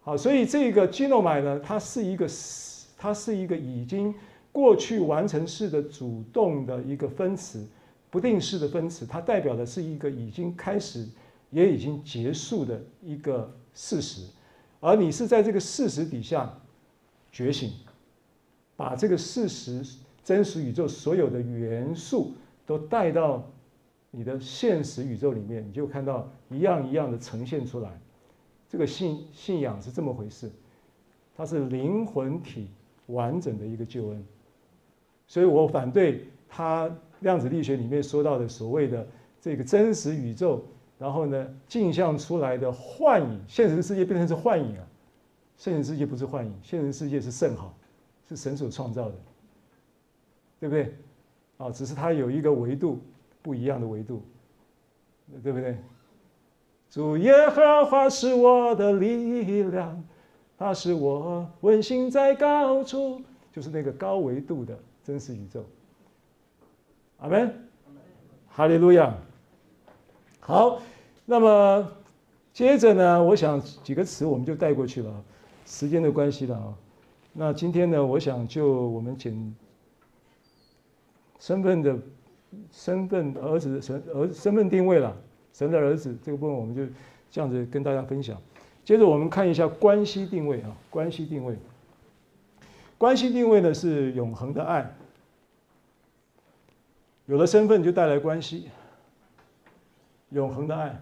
[0.00, 2.28] 好，所以这个 ginomai 呢，它是一个
[2.96, 4.12] 它是一个已经
[4.50, 7.64] 过去完成式的主动的一个分词，
[8.10, 11.06] 不定式的分词，它代表的是一个已经开始
[11.50, 13.48] 也已经结束的一个。
[13.74, 14.26] 事实，
[14.80, 16.52] 而你是在这个事实底下
[17.30, 17.72] 觉醒，
[18.76, 19.84] 把这个事实、
[20.24, 22.32] 真实宇宙所有的元素
[22.66, 23.48] 都带到
[24.10, 28.00] 你的现实宇宙里面，你就看到一样一样的呈现出来。
[28.68, 30.50] 这个信信仰是这么回事，
[31.36, 32.68] 它是灵魂体
[33.06, 34.24] 完整的一个救恩。
[35.26, 36.90] 所以我反对他
[37.20, 39.06] 量子力学里面说到的所谓的
[39.40, 40.64] 这个真实宇宙。
[40.98, 44.84] 然后呢，镜像出来的幻影，现实世界变成是幻影啊！
[45.56, 47.72] 现实世界不是幻影，现实世界是圣好，
[48.28, 49.14] 是神所创造的，
[50.58, 50.96] 对不对？
[51.56, 53.00] 啊，只是它有一个维度
[53.42, 54.22] 不一样的维度，
[55.40, 55.76] 对不对？
[56.90, 60.04] 主耶和华是我的力量，
[60.56, 63.22] 他是我温馨在高处，
[63.52, 65.64] 就是那个高维度的真实宇宙。
[67.18, 67.54] 阿门，
[68.48, 69.14] 哈利路亚。
[70.48, 70.80] 好，
[71.26, 71.86] 那么
[72.54, 75.24] 接着呢，我想几个词我们就带过去了，
[75.66, 76.74] 时间的关系了啊。
[77.34, 79.54] 那今天呢，我想就我们简
[81.38, 81.98] 身份的
[82.72, 85.14] 身份儿子神儿身份定位了，
[85.52, 86.82] 神的儿子这个部分我们就
[87.30, 88.34] 这样子跟大家分享。
[88.86, 91.54] 接着我们看一下关系定位啊，关系定位，
[92.96, 94.96] 关系定位呢是永恒的爱，
[97.26, 98.70] 有了身份就带来关系。
[100.30, 101.00] 永恒的爱。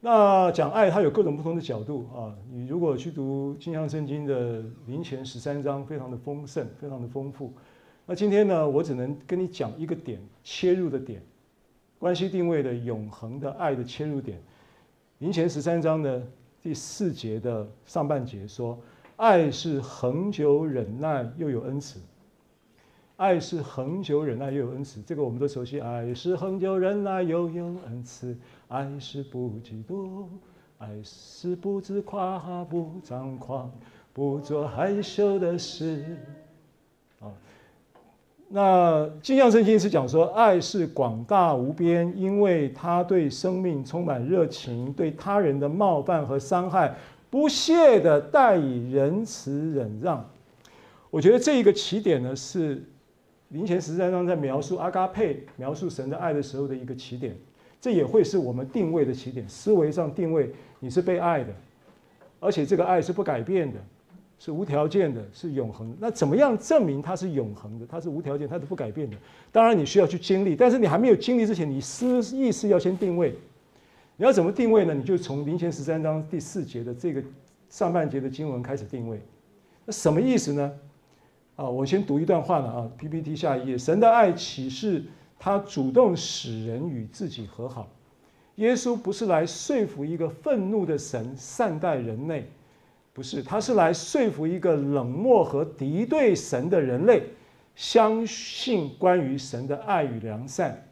[0.00, 2.34] 那讲爱，它有各种不同的角度啊。
[2.50, 7.52] 你如果去读金像圣经的林前十三章，非常的丰盛，非常的丰富。
[8.06, 11.22] 那今天呢，我只能跟你讲一个点，切入的点，
[11.98, 14.40] 关系定位的永恒的爱的切入点。
[15.18, 16.26] 林前十三章的
[16.62, 18.78] 第四节的上半节说
[19.16, 22.00] ：“爱是恒久忍耐，又有恩慈。”
[23.20, 25.78] 爱是恒久忍耐又有恩慈，这个我们都熟悉。
[25.78, 28.34] 爱是恒久忍耐又有恩慈，
[28.68, 30.24] 爱是不嫉妒，
[30.78, 33.70] 爱是不自夸不张狂，
[34.14, 36.02] 不做害羞的事。
[37.20, 37.28] 啊，
[38.48, 46.96] 那镜像圣经是讲说，爱是广大无边，因为他对生命充满热情，对他人的冒犯和伤害
[47.28, 50.26] 不屑的待以仁慈忍让。
[51.10, 52.82] 我觉得这一个起点呢，是
[53.50, 57.36] 林前十三章在描述阿嘎佩、描述神的爱的时候的一个起点。
[57.80, 61.50] 这也会是我们定位的起点，思维上定位你是被爱的，
[62.38, 63.80] 而且这个爱是不改变的，
[64.38, 65.96] 是无条件的，是永恒。
[65.98, 67.86] 那怎么样证明它是永恒的？
[67.86, 69.16] 它是无条件，它是不改变的。
[69.50, 73.34] 当然你需要去经历，但是你还没有经历之前，你思意识要先定位。
[74.18, 74.92] 你要怎么定位呢？
[74.92, 77.22] 你就从林前十三章第四节的这个
[77.70, 79.18] 上半节的经文开始定位。
[79.86, 80.70] 那什么意思呢？
[81.56, 85.04] 啊，我先读一段话了啊，PPT 下一页，神的爱启示。
[85.42, 87.88] 他主动使人与自己和好。
[88.56, 92.46] 耶稣不是来说服一个愤怒的神善待人类，
[93.14, 97.22] 不是，他是来说服一个冷漠和敌对神的人类，
[97.74, 100.86] 相信关于神的爱与良善。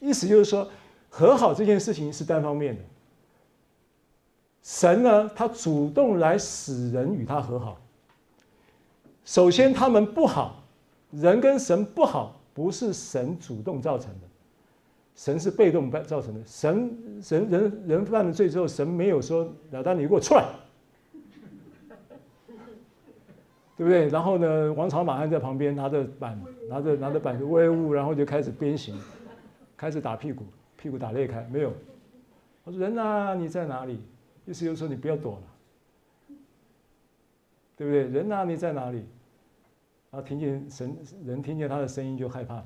[0.00, 0.66] 意思就是说，
[1.10, 2.80] 和好这件事情是单方面的。
[4.62, 7.78] 神呢，他主动来使人与他和好。
[9.28, 10.64] 首先，他们不好，
[11.10, 12.34] 人跟神不好。
[12.54, 14.26] 不是神主动造成的，
[15.14, 16.40] 神是被动造成的。
[16.44, 20.44] 神、神、人、人犯了罪之后，神没有说老大你给我出来，
[23.76, 24.08] 对不对？
[24.08, 28.98] 然后呢，王朝马汉在旁边拿着板，拿着拿着板子威武，然后就开始鞭刑，
[29.76, 30.42] 开始打屁股，
[30.76, 31.72] 屁股打裂开，没有。
[32.64, 34.02] 我说人啊，你在哪里？
[34.46, 35.42] 意思就是说你不要躲了，
[37.76, 38.08] 对不对？
[38.08, 39.04] 人啊，你在哪里？
[40.10, 40.96] 然后听见神
[41.26, 42.64] 人听见他的声音就害怕，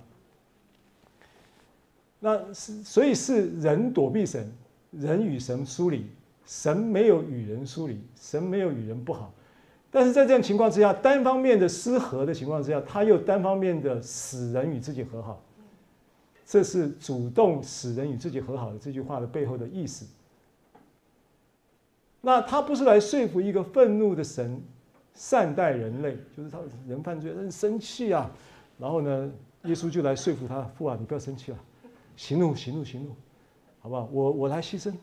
[2.20, 4.48] 那是所以是人躲避神，
[4.92, 6.06] 人与神疏离，
[6.46, 9.34] 神没有与人疏离，神没有与人不好，
[9.90, 15.42] 但是在这样情况之下，单方面的失和的情况之下，他又单方面的使人与自己和好，
[16.46, 20.06] 这是主动使人与自己和好的这句话的背后的意思。
[22.20, 24.62] 那他不是来说服一个愤怒的神。
[25.14, 28.30] 善待人类，就是他人犯罪，人生气啊，
[28.78, 29.32] 然后呢，
[29.64, 31.58] 耶稣就来说服他：父啊，你不要生气了，
[32.16, 33.14] 息怒，息怒，息怒，
[33.80, 34.08] 好不好？
[34.10, 34.94] 我我来牺牲，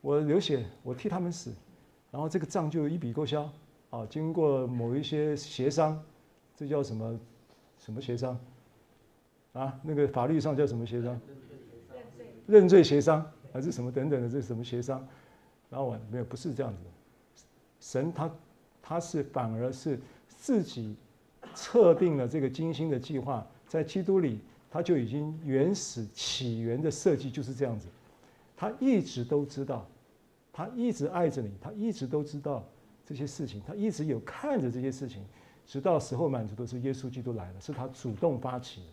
[0.00, 1.52] 我流血，我替他们死，
[2.10, 3.50] 然后这个账就一笔勾销。
[3.90, 6.00] 啊，经过某一些协商，
[6.54, 7.18] 这叫什么？
[7.78, 8.38] 什么协商？
[9.52, 11.20] 啊，那个法律上叫什么协商？
[12.46, 14.28] 认罪协商还是什么等等的？
[14.28, 15.04] 这什么协商？
[15.68, 16.90] 然后我没有，不是这样子的，
[17.80, 18.30] 神他。
[18.90, 20.96] 他是反而是自己
[21.54, 27.86] 测定了这个精心的计划，在基督里，他就已经原始起源的设计就是这样子。
[28.56, 29.86] 他一直都知道，
[30.52, 32.64] 他一直爱着你，他一直都知道
[33.06, 35.22] 这些事情，他一直有看着这些事情，
[35.64, 38.86] 直到时候满足的是耶稣基督来了，是他主动发起的。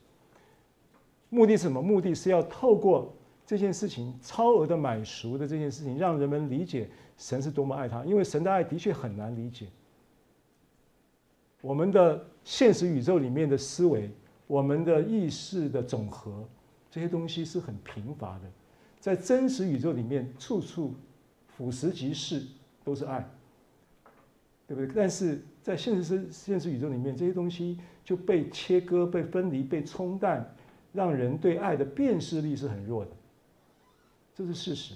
[1.30, 1.82] 目的是什么？
[1.82, 3.12] 目的是要透过
[3.48, 6.88] 这件事情超额的买赎的这件事情，让人们理解
[7.18, 9.66] 神是多么爱他，因为神的爱的确很难理解。
[11.62, 14.10] 我们的现实宇宙里面的思维，
[14.45, 16.47] 我们的意识的总和，
[16.89, 18.43] 这些东西是很贫乏的。
[18.99, 20.93] 在真实宇宙里面，处处
[21.47, 22.43] 俯拾即是，
[22.84, 23.28] 都是爱，
[24.68, 24.88] 对不对？
[24.95, 30.55] 但是在现实生现实宇宙里面，这些东西就被切割、被分离、被冲淡，
[30.93, 33.12] 让人对爱的辨识力是很弱的，
[34.36, 34.93] 这是事实。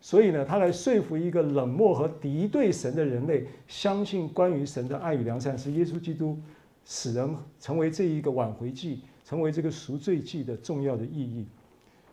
[0.00, 6.38] 所以呢，他来说服一个冷漠和敌对神的人类，相信关于神的爱与良善是耶稣基督
[6.84, 11.44] 使人成为这一个挽回祭，成为这个赎罪祭的重要的意义。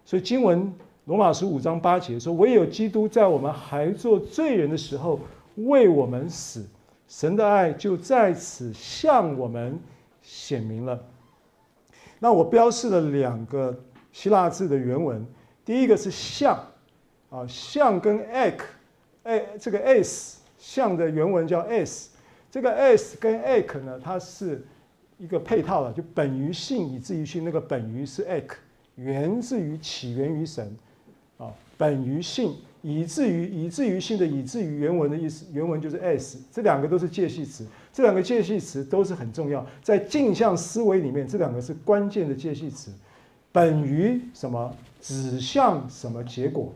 [0.06, 0.74] 所以经文
[1.06, 5.20] 罗马书五章八节说：“唯有基督在我们还做罪人的时候
[5.58, 6.66] 为我们死，
[7.08, 9.78] 神的爱就在此向我们
[10.24, 11.00] 显明了。”
[12.18, 13.78] 那我标示了两个
[14.12, 15.24] 希腊字的原文，
[15.64, 16.58] 第一个是“向”。
[17.34, 18.60] 啊，像跟 ek，
[19.24, 22.12] 哎，这个 s 像的原文叫 s，
[22.52, 24.64] 这个 s 跟 ek 呢，它是
[25.18, 28.54] 一个配套的，就本于性以至于性，那个本于是 ek，
[28.98, 30.78] 源自于起源于神，
[31.40, 42.92] 啊，本于性以至于以至于性的以至于原文的意思，原文就是 s，这两个都是介系词，这两个介系词都是很重要，在镜像思维里面，这两个是关键的介系词，
[43.52, 44.72] 本于什么，
[45.02, 46.72] 指向什么结果。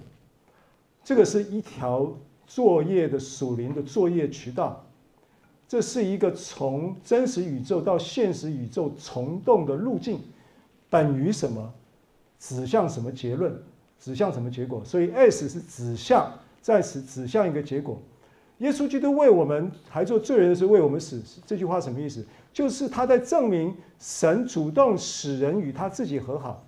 [1.07, 2.13] 这个是一条
[2.45, 4.85] 作业的属灵的作业渠道，
[5.65, 10.19] 这是一个从真实宇宙到现实宇宙虫洞的路径，
[10.89, 11.73] 本于什么，
[12.37, 13.57] 指向什么结论，
[13.97, 14.83] 指向什么结果。
[14.83, 16.29] 所以 S 是指向，
[16.59, 17.97] 在此指向一个结果。
[18.57, 22.21] 耶稣基督为我们还做罪人的时候为我们死，这句话什么意思？
[22.51, 26.66] 就是他在证明神主动使人与他自己和好。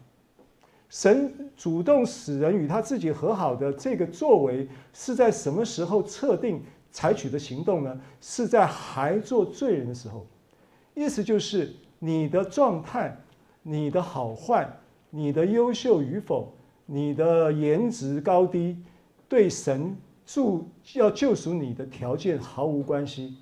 [0.90, 6.62] 神主动使人与他自己和好的这个作为，是在什么时候测定
[6.92, 8.02] 采取的行动呢？
[8.20, 10.26] 是在还做罪人的时候。
[10.96, 13.16] 意思就是你的状态、
[13.62, 14.68] 你的好坏、
[15.12, 16.52] 你的优秀与否、
[16.88, 18.76] 你的颜值高低，
[19.28, 23.38] 对神助要救赎你的条件毫无关系。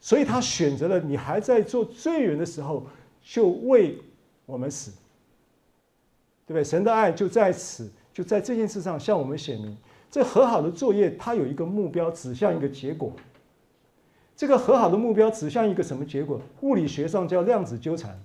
[0.00, 2.84] 所以他选择了你还在做罪人的时候，
[3.22, 3.96] 就为
[4.44, 4.92] 我们死。
[6.46, 6.64] 对不对？
[6.64, 9.76] 神的爱就在此，就在这件事上向我们显明。
[10.10, 13.12] 这和好的作业，它有一个目标，指向一个结果。
[14.36, 16.40] 这个和好的目标指向一个什么结果？
[16.62, 18.20] 物理学上叫量子纠缠，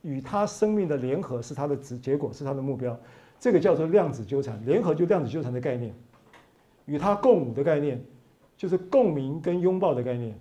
[0.00, 2.98] 与他生命的联合，是他的结结果，是他的目标。
[3.38, 5.94] 这个叫做量子纠缠，联合就量子纠缠的概念。
[6.86, 8.02] 与他共舞的概念，
[8.56, 10.38] 就是共鸣跟拥抱的概念。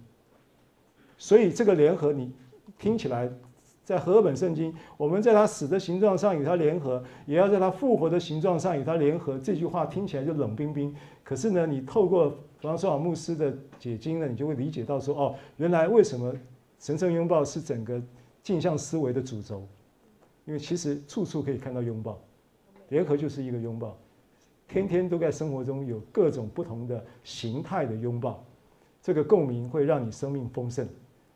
[1.18, 2.32] 所以这个联合，你
[2.78, 3.32] 听起来，
[3.84, 9.38] 在和合本圣经，我们在他死的形状上与他联合，也要在他复活的形状上与他联合。
[9.40, 12.30] 这句话听起来就冷冰冰，可是呢，你透过
[12.60, 16.34] 弗朗索瓦牧师的解经呢，你就会理解到说，哦，原来为什么
[16.80, 18.02] 神圣拥抱是整个
[18.42, 19.66] 镜像思维的主轴，
[20.46, 22.20] 因为其实处处可以看到拥抱，
[22.90, 23.98] 联合就是一个拥抱。
[24.74, 28.44] 天天都在生活中有各种不同的形态的拥抱，
[29.04, 30.88] 这个共鸣会让你生命丰盛，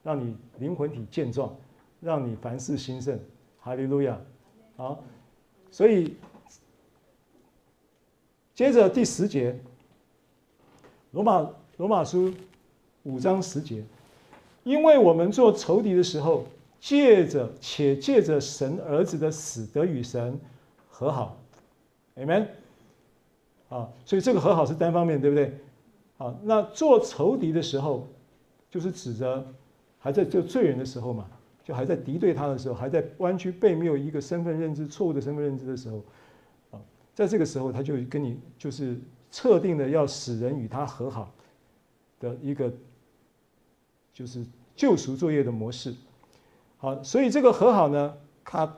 [0.01, 1.55] 让你灵魂体健壮，
[2.01, 3.19] 让你凡事兴盛。
[3.59, 4.19] 哈利路亚！
[4.75, 5.03] 好，
[5.69, 6.15] 所以
[8.55, 9.55] 接着第十节，
[11.11, 12.33] 罗马罗马书
[13.03, 13.83] 五章十节，
[14.63, 16.43] 因为我们做仇敌的时候，
[16.79, 20.39] 借着且借着神儿子的死得与神
[20.89, 21.38] 和好
[22.15, 22.47] ，Amen。
[23.70, 25.53] 啊，所以这个和好是单方面，对不对？
[26.18, 28.07] 啊，那做仇敌的时候，
[28.72, 29.45] 就是指着
[29.99, 31.28] 还在做罪人的时候嘛，
[31.63, 35.97] 就还在敌对他的时候，还在弯曲背谬一个身份认知错误的身份认知的时候，
[36.72, 36.80] 啊，
[37.13, 38.97] 在这个时候他就跟你就是
[39.30, 41.30] 测定的要使人与他和好
[42.20, 42.72] 的一个
[44.13, 44.45] 就是
[44.76, 45.93] 救赎作业的模式。
[46.78, 48.78] 好，所以这个和好呢，卡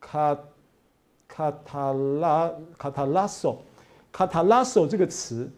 [0.00, 0.38] 卡
[1.28, 3.62] 卡塔拉卡塔拉索。
[4.12, 5.50] 卡塔拉索这个词，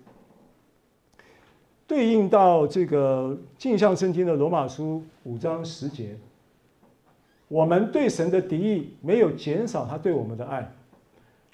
[1.86, 6.16] 对应到这个镜像圣经的罗马书五章十节，
[7.48, 10.70] 我们对神的敌意没有减少他对我们的爱。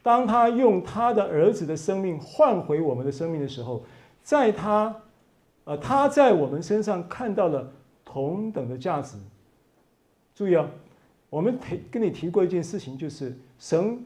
[0.02, 3.82] 当他用他的儿子的生命换回我们的生命的时候，
[4.22, 4.94] 在他，
[5.64, 7.72] 呃，他在我们身上看到了
[8.04, 9.16] 同等的价值。
[10.34, 10.68] 注意啊，
[11.30, 14.04] 我们提跟你提过一件事情，就是神。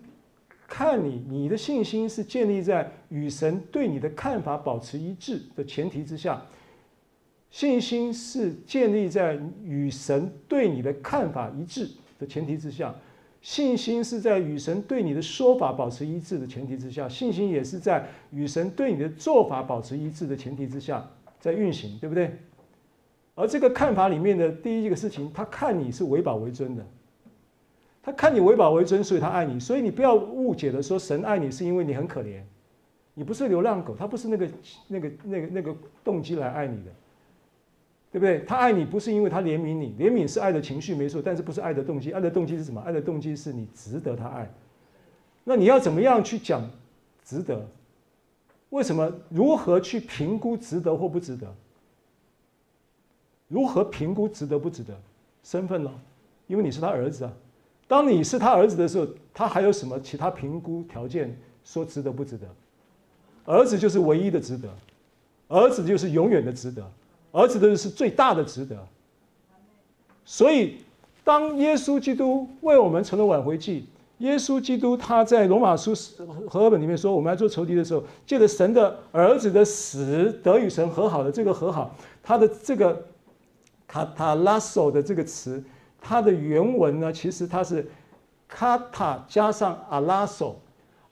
[0.75, 6.43] 看你，你的信心是建立在与神对你的看法保持一致的前提之下。
[7.51, 11.87] 信心是建立在与神对你的看法一致
[12.19, 12.95] 的前提之下。
[13.43, 17.07] 信心是在与神对你的说法保持一致的前提之下。
[17.07, 21.07] 信心也是在与神对你的做法保持一致的前提之下
[21.39, 22.35] 在运行，对不对？
[23.35, 26.83] 而这个看法里面的第一个事情，他看你是为宝为尊的。
[28.03, 29.61] 他看你为宝为尊，所以他爱你。
[29.61, 32.43] 所以你不要误解了，说神爱你是因为你很可怜，
[33.15, 34.49] 你不是流浪狗，他不是那个
[34.89, 36.91] 那个那个那个动机来爱你的，
[38.11, 38.41] 对不对？
[38.41, 42.11] 他爱你不是因为他怜悯你，怜悯是爱的情绪没错，但是不是爱的动机。
[42.11, 42.81] 爱的动机是什么？
[42.81, 44.53] 爱的动机是你值得他爱。
[45.45, 46.69] 那你要怎么样去讲
[47.25, 47.65] 值得？
[48.71, 49.13] 为什么？
[49.29, 51.55] 如何去评估值得或不值得？
[53.47, 54.99] 如何评估值得不值得？
[55.45, 55.93] 身份呢？
[56.49, 57.33] 因为你是他儿子啊。
[57.93, 62.47] 当你是他儿子的时候，他还有什么其他评估条件说值得不值得？
[63.45, 64.67] 儿子就是唯一的值得，
[65.49, 66.83] 儿子就是永远的值得，
[67.33, 68.79] 儿子的是最大的值得。
[70.25, 70.79] 所以，
[71.23, 73.85] 当耶稣基督为我们成了挽回祭，
[74.21, 75.93] 耶稣基督他在罗马书
[76.49, 83.05] 和合本里面说，我们来做仇敌的时候，借着神的儿子的死得与神和好的这个和好，他的这个。
[83.85, 85.63] 卡塔拉索的这个词，
[86.03, 87.89] 它的原文呢，其实它是
[88.49, 90.57] 卡塔加上阿拉索，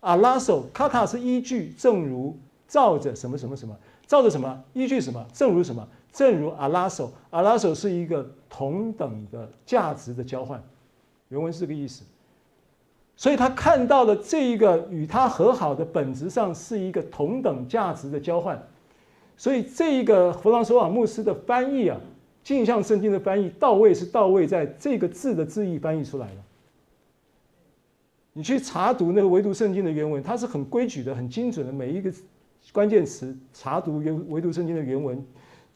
[0.00, 2.36] 阿拉索卡塔是依据，正如
[2.66, 3.74] 照着什么什么什么，
[4.06, 10.62] 照着什么依据什么，正如什么，正如阿拉索，阿拉索是一个同等的价值的交换，
[11.28, 12.02] 原文是这个意思。
[13.16, 18.60] 所以他看到的这一个与他和好的本质上是一个同等价值的交换，
[19.36, 21.98] 所以这一个弗朗索瓦牧师的翻译啊。
[22.54, 26.44] 镜像圣经的翻译到位是到位在这个字的字义翻译出来了。
[28.32, 32.12] 你去查读那个唯独圣经的原文，它是很规矩的、很精准的，每一个
[32.72, 35.24] 关键词查读原唯独圣经的原文，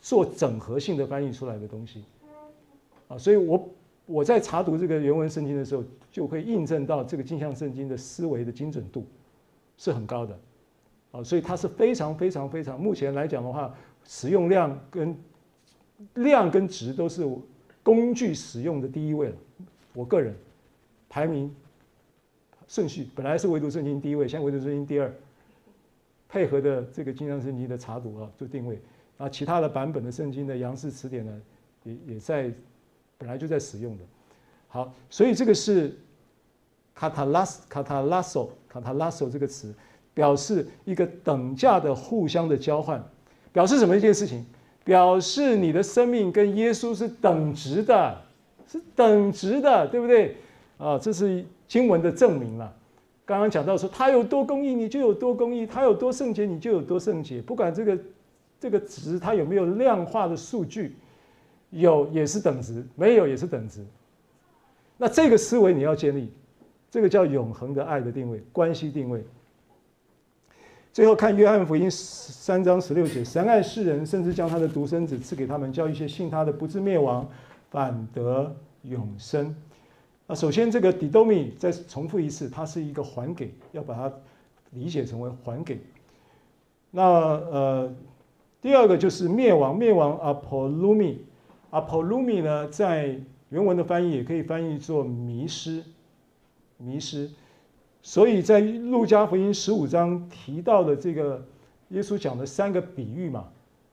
[0.00, 2.04] 做整合性的翻译出来的东西。
[3.08, 3.68] 啊，所以我
[4.06, 9.06] 我在查读这个原文圣经的时候，就会印证到这个镜像圣经的思维的精准度
[9.76, 10.38] 是很高的。
[11.12, 13.72] 啊，所以它是非常非常非常，目前来讲的话，
[14.04, 15.16] 使用量跟
[16.14, 17.26] 量跟值都是
[17.82, 19.36] 工具使用的第一位了。
[19.92, 20.34] 我个人
[21.08, 21.54] 排名
[22.66, 25.12] 顺序本来是唯独圣经第一位，现在唯独圣经第二，
[26.28, 28.80] 配合的这个镜像圣经的查读啊，做定位。
[29.16, 31.40] 啊，其他的版本的圣经的杨氏词典呢，
[31.84, 32.52] 也也在
[33.16, 34.02] 本来就在使用的。
[34.66, 35.96] 好，所以这个是
[36.94, 39.72] 卡塔拉斯卡塔拉索卡塔拉索这个词，
[40.12, 43.00] 表示一个等价的互相的交换，
[43.52, 44.44] 表示什么一件事情？
[44.84, 48.16] 表示你的生命跟耶稣是等值的，
[48.68, 50.36] 是等值的，对不对？
[50.76, 52.72] 啊，这是经文的证明了。
[53.24, 57.40] 刚刚讲到说，他有多公义，你就有多公义；他有多圣洁，你就有多圣洁。
[57.40, 57.98] 不管这个
[58.60, 60.94] 这个值，它有没有量化的数据，
[61.70, 63.82] 有也是等值，没有也是等值。
[64.98, 66.30] 那这个思维你要建立，
[66.90, 69.24] 这个叫永恒的爱的定位，关系定位。
[70.94, 77.28] 最后看约翰福音三章十六节，神爱世人，甚至将他的独生子赐给他们，叫一些信他的不至灭亡，
[77.68, 79.52] 反得永生。
[80.28, 84.12] 啊首先这个 didomi 再重复一次，它是一个还给，要把它
[84.70, 85.80] 理解成为还给。
[86.92, 87.92] 那呃，
[88.62, 93.18] 第二个就是灭亡，灭亡 apolumi，apolumi 呢，在
[93.48, 95.82] 原文的翻译也可以翻译作迷失，
[96.76, 97.28] 迷失。
[98.06, 101.42] 所以在路加福音十五章提到的这个
[101.88, 103.48] 耶稣讲的三个比喻嘛，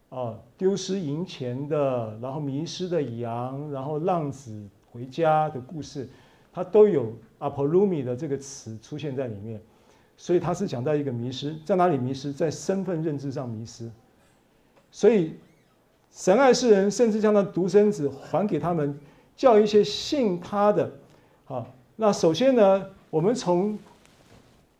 [0.09, 6.09] 啊，丢失银钱的，然后迷失的羊，然后浪子回家的故事，
[6.51, 9.61] 它都有 apolumi 的这个词出现在里面。
[10.17, 12.33] 所以它是讲到一个迷失，在哪里迷失？
[12.33, 13.89] 在身份认知上迷失。
[14.91, 15.35] 所以
[16.11, 18.99] 神爱世人，甚至将他独生子还给他们，
[19.37, 20.91] 叫一些信他的。
[21.45, 21.65] 好，
[21.95, 23.79] 那首先呢，我们从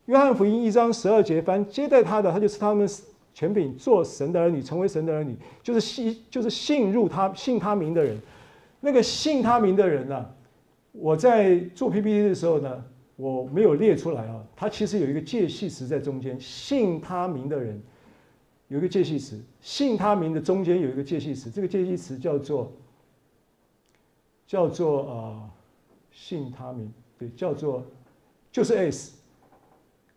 [0.06, 2.88] 约翰福音一章十二节，凡接待他的，他就是他们
[3.32, 8.18] 权柄，做神的儿女，成为神的儿女，就是信，就是信入他信他名的人。
[8.80, 10.34] 那个信他名的人呢、啊，
[10.90, 12.84] 我在做 PPT 的时候呢，
[13.14, 14.44] 我没有列出来啊。
[14.56, 17.80] 他其实有一个介系词在中间，信他名的人
[18.66, 22.72] 有一个介系词，信他名的中间有一个介系词，这个介系词叫做
[24.48, 25.50] 叫做啊、呃，
[26.10, 27.86] 信他名，对，叫做
[28.50, 29.21] 就是 s。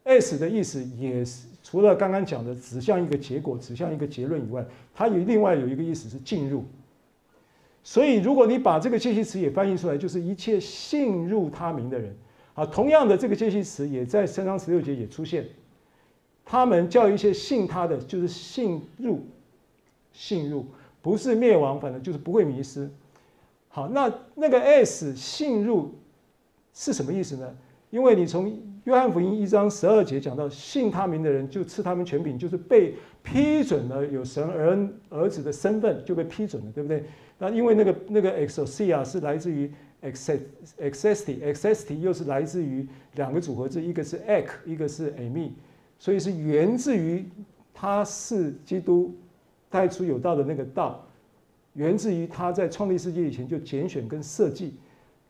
[0.05, 6.63] S 的意思也是除了刚刚讲的指向一个结果、指向一个结论以外，它有另外有一个意思是进入。
[7.83, 12.15] 所以，如果你把这个介系词也翻译出来，就是一切信入他名的人。
[12.53, 15.45] 啊，同样的这个介系词也在三章十六节也出现。
[16.45, 19.25] 他们叫一些信他的，就是信入，
[20.13, 20.65] 信入
[21.01, 22.89] 不是灭亡，反正就是不会迷失。
[23.67, 25.93] 好，那那个 S 信入
[26.73, 27.55] 是什么意思呢？
[27.89, 28.51] 因为你从
[28.85, 32.93] 约翰福音一章十二节讲到，信他名的人就赐他们权柄，就是被
[33.23, 37.03] 批准了有神儿儿子的身份就被批准了，对不对？
[37.39, 39.71] 那因为那个那个 EXO C 啊是来自于
[40.03, 45.49] exesti，exesti 又是来自于两个组合字，一个是 ek，一个是 ami，
[45.97, 47.25] 所以是源自于
[47.73, 49.15] 他是基督
[49.67, 51.03] 带出有道的那个道，
[51.73, 54.75] 源自于他在创立世界以前就拣选跟设计，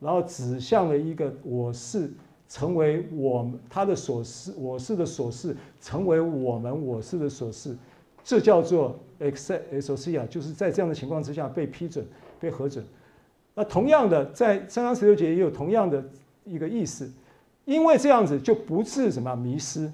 [0.02, 2.12] 然后指向了一个我是。
[2.48, 7.76] 成为我们他的所是，我是的所是，成为我们我是的所是，
[8.24, 12.06] 这叫做 exousia，就是在这样的情况之下被批准、
[12.40, 12.86] 被核准。
[13.56, 16.04] 那同样的，在三章十六节也有同样的
[16.44, 17.12] 一个意思，
[17.66, 19.92] 因为这样子就不是什么迷失，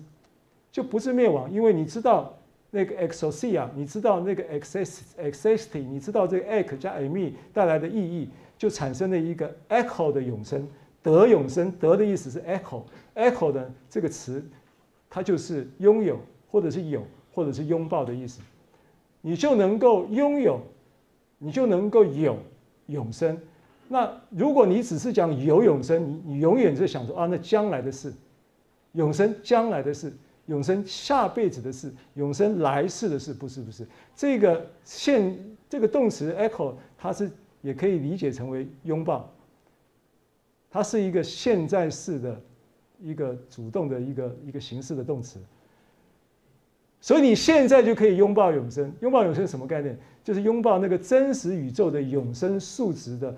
[0.71, 2.37] 就不是灭亡，因为你知道
[2.69, 10.67] 那个 exousia，你知道那个 exesti，你知道这个 ek 加 eimi 带来的意义，就产生了一个 echo 的永生。
[11.03, 14.43] 得永生，得的意思是 echo，echo 的这个词，
[15.09, 16.19] 它就是拥有，
[16.49, 17.03] 或者是有，
[17.33, 18.41] 或者是拥抱的意思。
[19.21, 20.59] 你就能够拥有，
[21.37, 22.37] 你就能够有，
[22.87, 23.37] 永生。
[23.87, 28.13] 那如果你只是讲有永生，你你永远就想说啊，那将来的事，
[28.93, 30.13] 永生将来的事，
[30.45, 33.85] 永生下辈子的事，永生来世的事，不是不是。
[34.15, 35.37] 这个现
[35.69, 37.29] 这个动词 echo，它是
[37.61, 39.29] 也可以理解成为拥抱，
[40.71, 42.41] 它是一个现在式的
[42.99, 45.37] 一个主动的一个一个形式的动词。
[47.01, 48.93] 所以你现在就可以拥抱永生。
[49.01, 49.95] 拥抱永生什么概念？
[50.23, 53.35] 就是拥抱那个真实宇宙的永生数值的，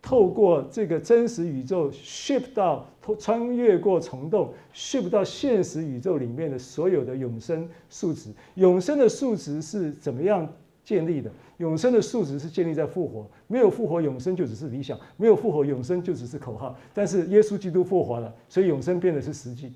[0.00, 2.88] 透过这个真实宇宙 ship 到
[3.18, 8.32] 穿越过虫洞 ship 到现实宇宙里面的所有的永生数值。
[8.54, 10.50] 永生的数值是怎么样
[10.86, 11.28] 建立的？
[11.58, 13.26] 永生的数值是建立在复活。
[13.48, 16.78] 没有复活，永生就只是理想；没有复活，永生就只是口号。
[16.94, 19.72] 但是耶稣基督复活了，所以永生变得是实际。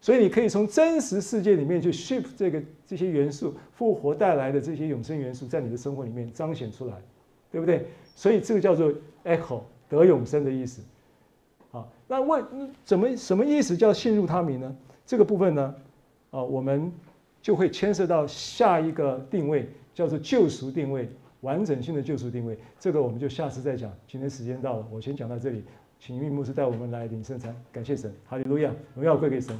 [0.00, 6.94] 所以你可以从真实世界里面去 shift 这个这些元素，复活带来的这些永生元素，在你的生活里面彰显出来，
[7.50, 7.86] 对不对？
[8.14, 8.90] 所以这个叫做
[9.24, 10.80] echo 得永生的意思。
[11.70, 12.42] 好，那问
[12.84, 14.76] 怎么什么意思叫信入他名呢？
[15.04, 15.74] 这个部分呢，
[16.30, 16.92] 啊，我们
[17.42, 19.68] 就会牵涉到下一个定位，
[19.98, 21.08] 叫做救赎定位，
[21.40, 22.56] 完整性的救赎定位。
[22.78, 23.92] 这个我们就下次再讲。
[24.06, 25.64] 今天时间到了，我先讲到这里。
[25.98, 29.58] 请运牧师带我们来领圣餐，感谢神，哈利路亚，荣耀归给神。